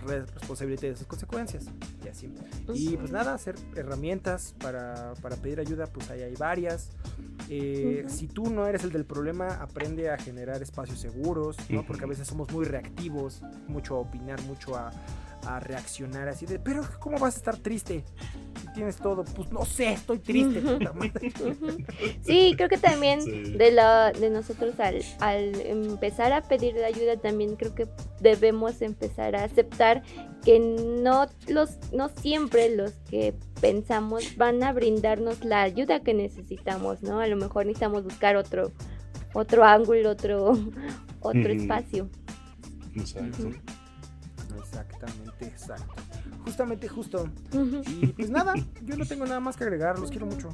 [0.05, 1.65] re- responsabilidad de esas consecuencias.
[2.03, 2.33] Y así.
[2.73, 6.89] Y pues nada, hacer herramientas para, para pedir ayuda, pues ahí hay varias.
[7.49, 8.13] Eh, Ujú.
[8.13, 11.85] Si tú no eres el del problema, aprende a generar espacios seguros, ¿no?
[11.85, 14.91] Porque a veces somos muy reactivos, mucho a opinar, mucho a,
[15.45, 18.03] a reaccionar así de, pero ¿cómo vas a estar triste?
[18.61, 20.59] Si tienes todo, pues no sé, estoy triste.
[20.59, 20.77] Ujú.
[20.79, 21.31] puta madre".
[21.39, 21.77] Ujú.
[22.23, 23.53] Sí, creo que también Sí.
[23.57, 27.87] de la de nosotros al, al empezar a pedir ayuda también creo que
[28.19, 30.03] debemos empezar a aceptar
[30.43, 37.01] que no los no siempre los que pensamos van a brindarnos la ayuda que necesitamos,
[37.03, 37.19] ¿no?
[37.19, 38.71] A lo mejor necesitamos buscar otro
[39.33, 40.57] otro ángulo, otro
[41.21, 42.09] otro espacio.
[42.95, 43.51] Exacto.
[44.59, 45.93] Exactamente, exacto.
[46.43, 47.29] Justamente, justo.
[48.01, 48.53] Y pues nada,
[48.83, 50.49] yo no tengo nada más que agregar, los quiero mucho.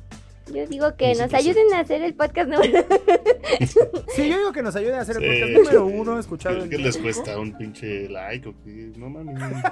[0.53, 2.85] Yo digo que nos ayuden a hacer el podcast número
[4.13, 5.27] Sí, yo digo que nos ayuden a hacer el Sí.
[5.29, 8.91] podcast número uno, escuchado ¿Qué, les cuesta un pinche like o qué?
[8.97, 9.41] No mames.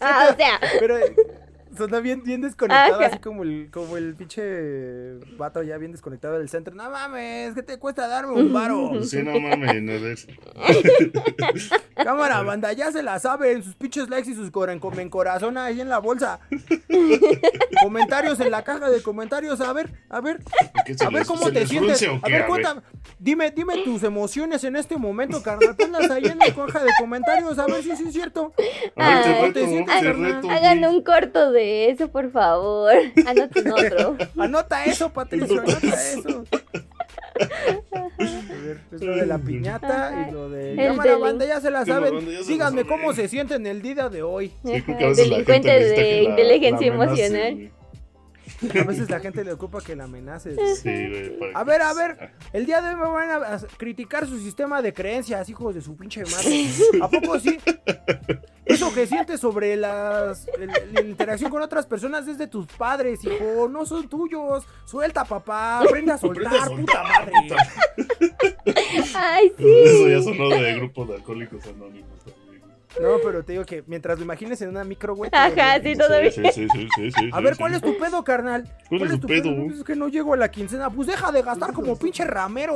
[0.00, 0.96] Ah, o sea, Pero
[1.76, 3.06] suena bien, bien desconectado, Ajá.
[3.06, 6.74] así como el, como el pinche vato ya bien desconectado del centro.
[6.74, 8.92] No mames, ¿qué te cuesta darme un varo?
[9.04, 10.18] Sí, no mames, ver.
[11.94, 15.88] Cámara, banda, ya se la saben, sus pinches likes y sus comen corazón ahí en
[15.88, 16.40] la bolsa.
[17.82, 20.40] comentarios en la caja de comentarios, a ver, a ver,
[20.84, 22.02] ¿Qué se a ver les- cómo te sientes.
[22.22, 22.82] A ver, cuéntame,
[23.18, 25.74] dime, dime tus emociones en este momento, carnal.
[25.76, 28.52] Ponlas ahí en la caja de comentarios, a ver si sí es cierto.
[28.96, 30.34] A ver, te Ay, reto, te sientes, te carnal.
[30.34, 32.92] reto, hagan un corto de eso, por favor.
[33.26, 34.16] Anoten otro.
[34.38, 36.44] Anota eso, Patricio, anota eso.
[37.38, 41.70] A ver, es lo de la piñata y lo de El cámara banda, ya se
[41.70, 42.14] la Sí, saben.
[42.58, 42.86] la sabe.
[42.86, 44.52] cómo se sienten el día de hoy.
[44.64, 47.70] Sí, Ajá, Delincuente de la- inteligencia la emocional.
[48.80, 50.56] A veces la gente le ocupa que la amenaces.
[50.80, 50.88] Sí,
[51.38, 51.50] güey.
[51.52, 54.80] A ver, a ver, el día de hoy me van a a criticar su sistema
[54.80, 56.66] de creencias, hijos de su pinche madre.
[57.02, 57.58] ¿A poco sí?
[58.96, 63.68] Que sientes sobre las, el- la interacción con otras personas es de tus padres, hijo,
[63.68, 64.64] no son tuyos.
[64.86, 67.32] Suelta, papá, aprende a soltar, Aprende a soltar, puta madre.
[69.14, 70.24] Ay, Eso ya sí.
[70.24, 72.08] sonó de grupo de alcohólicos anónimos.
[73.00, 75.30] No, pero te digo que mientras lo imagines en una micro, güey.
[75.32, 76.30] Ajá, sí, todavía.
[76.30, 77.58] Sí, sí, sí, sí, sí, A sí, ver, sí.
[77.58, 78.64] ¿cuál es tu pedo, carnal?
[78.88, 79.50] ¿Cuál es tu pedo?
[79.70, 80.90] Es que no llego a la quincena.
[80.90, 82.74] Pues deja de gastar como pinche ramero.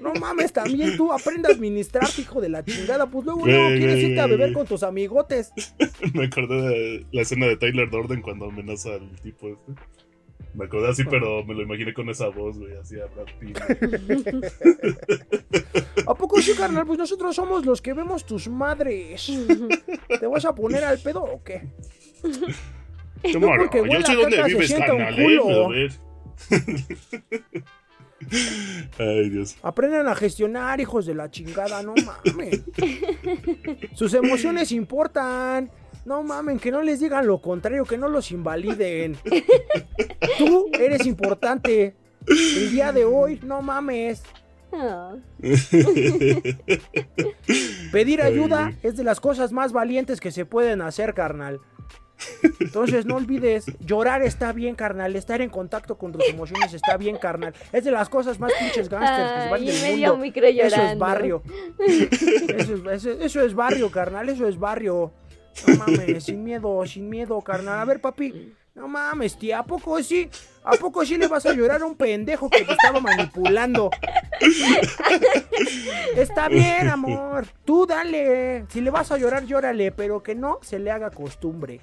[0.00, 3.06] No mames, también tú aprende a administrarte, hijo de la chingada.
[3.06, 5.52] Pues luego, luego quieres irte a beber con tus amigotes.
[6.14, 9.72] Me acordé de la escena de Tyler Durden cuando amenaza al tipo este.
[10.54, 13.58] Me acordé así, pero me lo imaginé con esa voz, güey, así a Brad Pitt.
[16.06, 16.86] ¿A poco sí, carnal?
[16.86, 19.30] Pues nosotros somos los que vemos tus madres.
[20.20, 21.68] ¿Te vas a poner al pedo o qué?
[23.32, 25.66] Cámara, porque yo huele sé a dónde caca se vives, sienta un carnal, eh, culo.
[25.66, 25.92] a ver.
[28.98, 29.56] Ay, Dios.
[29.62, 32.62] Aprendan a gestionar, hijos de la chingada, no mames.
[33.94, 35.70] Sus emociones importan.
[36.04, 39.16] No mamen, que no les digan lo contrario, que no los invaliden.
[40.38, 41.94] Tú eres importante.
[42.26, 44.22] El día de hoy, no mames.
[47.92, 51.60] Pedir Ay, ayuda es de las cosas más valientes que se pueden hacer, carnal.
[52.60, 55.16] Entonces no olvides, llorar está bien, carnal.
[55.16, 57.54] Estar en contacto con tus emociones está bien, carnal.
[57.72, 60.22] Es de las cosas más pinches gangsters que se van del medio mundo.
[60.66, 61.42] Eso es barrio.
[62.58, 64.28] Eso es, eso- eso es barrio, carnal.
[64.28, 65.12] Eso es barrio.
[65.66, 67.78] No mames, sin miedo, sin miedo, carnal.
[67.78, 68.54] A ver, papi.
[68.74, 70.30] No mames, tía, ¿a poco sí?
[70.64, 73.90] ¿A poco sí le vas a llorar a un pendejo que te estaba manipulando?
[76.16, 77.46] Está bien, amor.
[77.64, 78.64] Tú dale.
[78.68, 81.80] Si le vas a llorar, llórale, pero que no se le haga costumbre.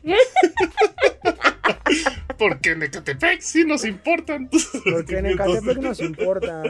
[2.38, 4.49] Porque en Ecatepec sí nos importan.
[4.91, 5.26] Porque en.
[5.32, 6.63] Ecatepec nos importa.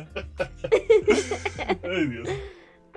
[1.84, 2.30] Ay, Dios.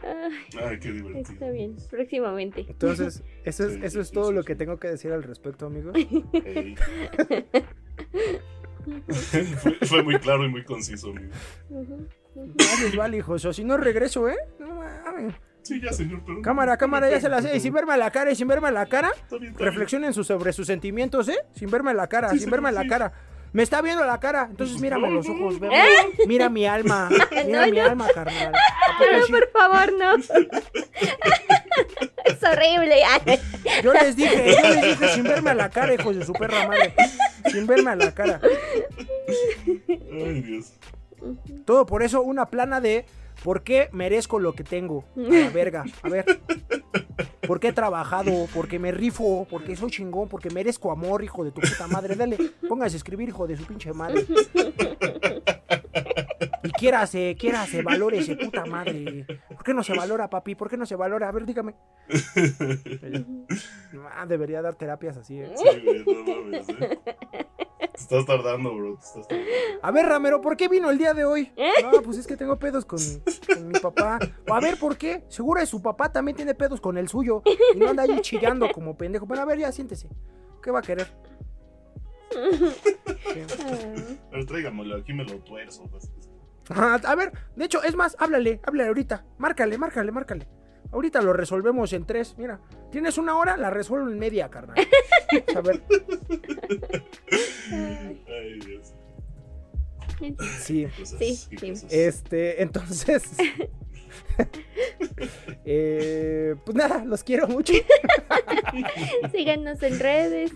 [0.03, 1.19] Ay, qué divertido.
[1.35, 2.67] está bien, próximamente.
[2.69, 4.47] Entonces, eso es, Sí, eso es sí, todo sí, lo sí.
[4.47, 5.95] que tengo que decir al respecto, amigos.
[9.09, 11.33] Fue, fue muy claro y muy conciso, amigo.
[12.35, 13.45] Vale, vale, hijos.
[13.45, 14.37] O si no regreso, ¿eh?
[14.59, 15.35] No mames.
[15.63, 16.41] Sí, ya, señor, pero.
[16.41, 17.55] Cámara, cámara, ya se la sé.
[17.57, 19.59] Y sin verme a la cara, y sin verme a la cara, Está bien, está
[19.65, 19.71] bien.
[19.73, 21.37] reflexionen su- sobre sus sentimientos, ¿eh?
[21.55, 22.89] Sin verme a la cara, Sí, sin verme a la sí.
[22.89, 23.13] cara.
[23.53, 26.25] Me está viendo la cara, entonces mírame a los ojos, ¿Eh?
[26.29, 27.11] mira mi alma,
[27.47, 27.85] mira No, mi no.
[27.85, 28.53] alma, carnal.
[29.01, 30.17] ¿A poco No, por favor, no.
[32.25, 32.97] es horrible.
[33.83, 36.67] Yo les dije, yo les dije sin verme a la cara, hijos de su perra
[36.67, 36.95] madre.
[37.51, 38.41] Sin verme a la cara.
[39.89, 40.73] Ay, Dios.
[41.65, 43.05] Todo por eso una plana de
[43.43, 45.05] por qué merezco lo que tengo.
[45.17, 45.85] A la verga.
[46.03, 46.41] A ver.
[47.47, 48.47] ¿Por qué he trabajado?
[48.55, 52.15] Porque me rifo, porque soy chingón, porque merezco amor, hijo de tu puta madre.
[52.15, 52.37] Dale,
[52.69, 54.25] póngase a escribir, hijo de su pinche madre.
[56.81, 59.27] Quiérase, quiérase, valórese, puta madre.
[59.49, 60.55] ¿Por qué no se valora, papi?
[60.55, 61.29] ¿Por qué no se valora?
[61.29, 61.75] A ver, dígame.
[64.13, 65.53] Ah, debería dar terapias así, ¿eh?
[65.57, 67.01] Sí, güey, no mames, eh.
[67.79, 68.95] Te estás tardando, bro.
[68.97, 69.51] Te estás tardando.
[69.83, 71.53] A ver, Ramero, ¿por qué vino el día de hoy?
[71.93, 72.99] No, pues es que tengo pedos con,
[73.47, 74.19] con mi papá.
[74.51, 75.25] A ver, ¿por qué?
[75.29, 77.43] Seguro es su papá también tiene pedos con el suyo.
[77.75, 79.27] Y no anda ahí chillando como pendejo.
[79.27, 80.09] Bueno, a ver, ya siéntese.
[80.63, 81.09] ¿Qué va a querer?
[82.31, 83.41] Sí.
[84.33, 85.85] Ver, tráigamelo, aquí me lo tuerzo.
[85.91, 86.11] pues.
[86.71, 89.25] Ajá, A ver, de hecho, es más, háblale, háblale ahorita.
[89.39, 90.47] Márcale, márcale, márcale.
[90.93, 92.35] Ahorita lo resolvemos en tres.
[92.39, 92.61] Mira,
[92.91, 94.77] tienes una hora, la resuelvo en media, carnal.
[95.55, 95.83] A ver,
[97.71, 98.95] Ay, Dios.
[100.61, 100.89] sí.
[101.19, 101.87] Sí, sí.
[101.91, 103.23] Este, entonces.
[105.65, 107.73] eh, pues nada, los quiero mucho.
[109.33, 110.53] Síganos en redes.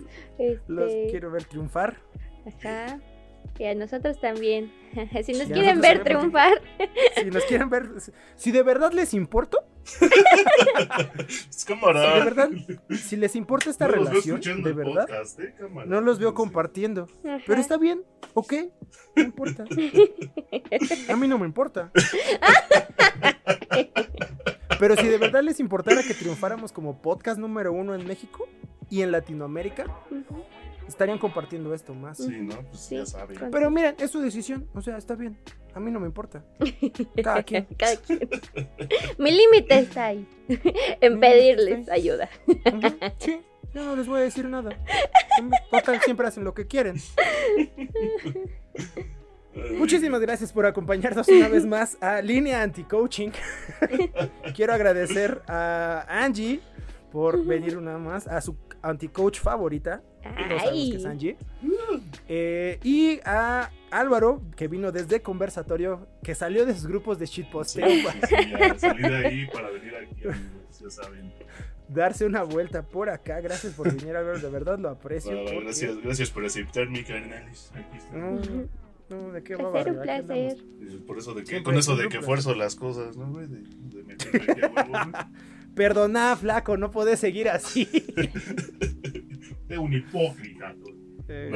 [0.67, 1.97] Los Este, quiero ver triunfar.
[2.45, 2.99] Ajá.
[3.57, 4.71] Y a nosotros también.
[5.25, 6.61] si nos quieren ver triunfar,
[7.15, 7.89] Si nos quieren ver,
[8.35, 9.59] si de verdad les importo,
[11.49, 12.01] Es cámara.
[12.01, 12.49] si de verdad,
[13.01, 15.87] si les importa esta No los veo relación, de verdad, podcast, eh, cámara.
[15.87, 16.35] no los veo Sí.
[16.35, 17.07] compartiendo.
[17.23, 17.39] Ajá.
[17.45, 18.03] Pero está bien,
[18.33, 18.53] ok,
[19.15, 19.63] no importa.
[21.09, 21.91] A mí no me importa.
[24.79, 28.47] Pero si de verdad les importara que triunfáramos como podcast número uno en México
[28.89, 29.85] y en Latinoamérica.
[30.87, 32.17] Estarían compartiendo esto más.
[32.17, 32.55] Sí, ¿no?
[32.69, 33.37] Pues Sí, ya saben.
[33.51, 35.37] Pero miren, es su decisión, o sea, está bien.
[35.73, 36.43] A mí no me importa.
[37.23, 37.65] Cada quien.
[37.77, 38.29] Cada quien.
[39.17, 40.27] Mi límite está ahí.
[41.01, 42.29] en Mi pedirles ayuda.
[43.17, 43.41] Sí,
[43.73, 44.77] yo no les voy a decir nada.
[45.71, 46.95] Total, siempre hacen lo que quieren.
[49.77, 53.31] Muchísimas gracias por acompañarnos una vez más a Línea Anti-Coaching.
[54.55, 56.59] Quiero agradecer a Angie
[57.11, 60.03] por venir una más a su anti-coach favorita.
[60.25, 61.05] Todos sabemos que es.
[61.05, 61.37] Angie.
[62.27, 67.41] Eh, y a Álvaro, que vino desde Conversatorio, que salió de sus grupos de Sí,
[67.43, 68.35] shitposteo sí, sí,
[68.79, 71.31] salí de ahí para venir aquí, amigos, ya saben.
[71.87, 73.39] darse una vuelta por acá.
[73.41, 75.35] Gracias por venir, Álvaro, de verdad lo aprecio.
[75.37, 77.71] Va, porque- gracias, gracias por aceptarme, carnales.
[77.75, 78.17] Aquí está.
[79.07, 80.57] No, ¿de qué Va a ser un placer.
[81.05, 82.25] Por eso de que, Siempre con eso es de que placer.
[82.25, 83.45] fuerzo las cosas, ¿no, güey?
[83.45, 85.25] De, de meterme aquí a huevo, güey.
[85.75, 87.87] Perdona, flaco, no puedes seguir así.
[89.77, 90.75] Un hipócrita.
[91.27, 91.49] Eh,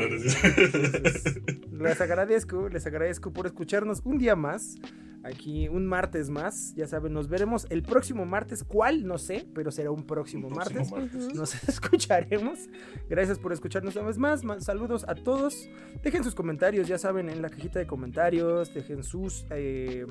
[1.71, 4.75] No, no les agradezco, les agradezco por escucharnos un día más.
[5.21, 6.73] Aquí, un martes más.
[6.75, 8.63] Ya saben, nos veremos el próximo martes.
[8.63, 9.05] ¿Cuál?
[9.05, 10.73] No sé, pero será un próximo, Un martes.
[10.73, 11.25] próximo martes.
[11.27, 11.35] Ujú.
[11.35, 12.69] Nos escucharemos.
[13.09, 14.41] Gracias por escucharnos una vez más.
[14.63, 15.69] Saludos a todos.
[16.03, 18.73] Dejen sus comentarios, ya saben, en la cajita de comentarios.
[18.73, 19.45] Dejen sus.
[19.51, 20.05] eh,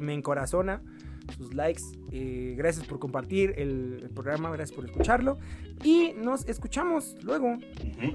[0.00, 0.82] me encorazona
[1.36, 1.82] sus likes.
[2.12, 5.38] eh, gracias por compartir el, el programa, gracias por escucharlo.
[5.82, 7.58] Y nos escuchamos luego.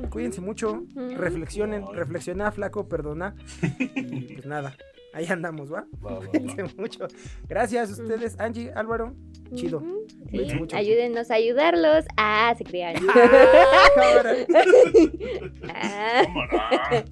[0.09, 3.35] Cuídense mucho, reflexionen, reflexiona, flaco, perdona.
[3.77, 4.75] Y pues nada,
[5.13, 5.85] ahí andamos, ¿va?
[6.03, 6.27] Va, va, va.
[6.27, 7.07] Cuídense mucho.
[7.47, 9.13] Gracias a ustedes, Angie, Álvaro.
[9.55, 9.81] Chido.
[10.29, 10.77] Sí, mucho.
[10.77, 12.05] Ayúdenos a ayudarlos.
[12.17, 12.95] Ah, se crean.
[13.07, 14.35] Ah, cámara.
[15.71, 17.03] Ah.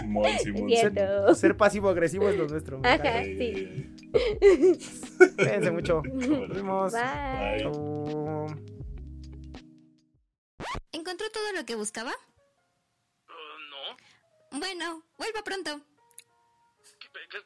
[0.00, 0.70] Simón, Simón.
[0.70, 2.80] Ser, ser pasivo-agresivo es lo nuestro.
[2.82, 3.22] Ajá.
[3.22, 3.44] encanta.
[5.36, 6.02] Cuídense mucho.
[6.04, 6.92] Nos vemos.
[6.92, 7.64] Bye.
[10.92, 12.12] ¿Encontró todo lo que buscaba?
[13.28, 14.58] Uh, no.
[14.58, 15.80] Bueno, vuelva pronto.
[17.00, 17.38] ¿Qué- qué-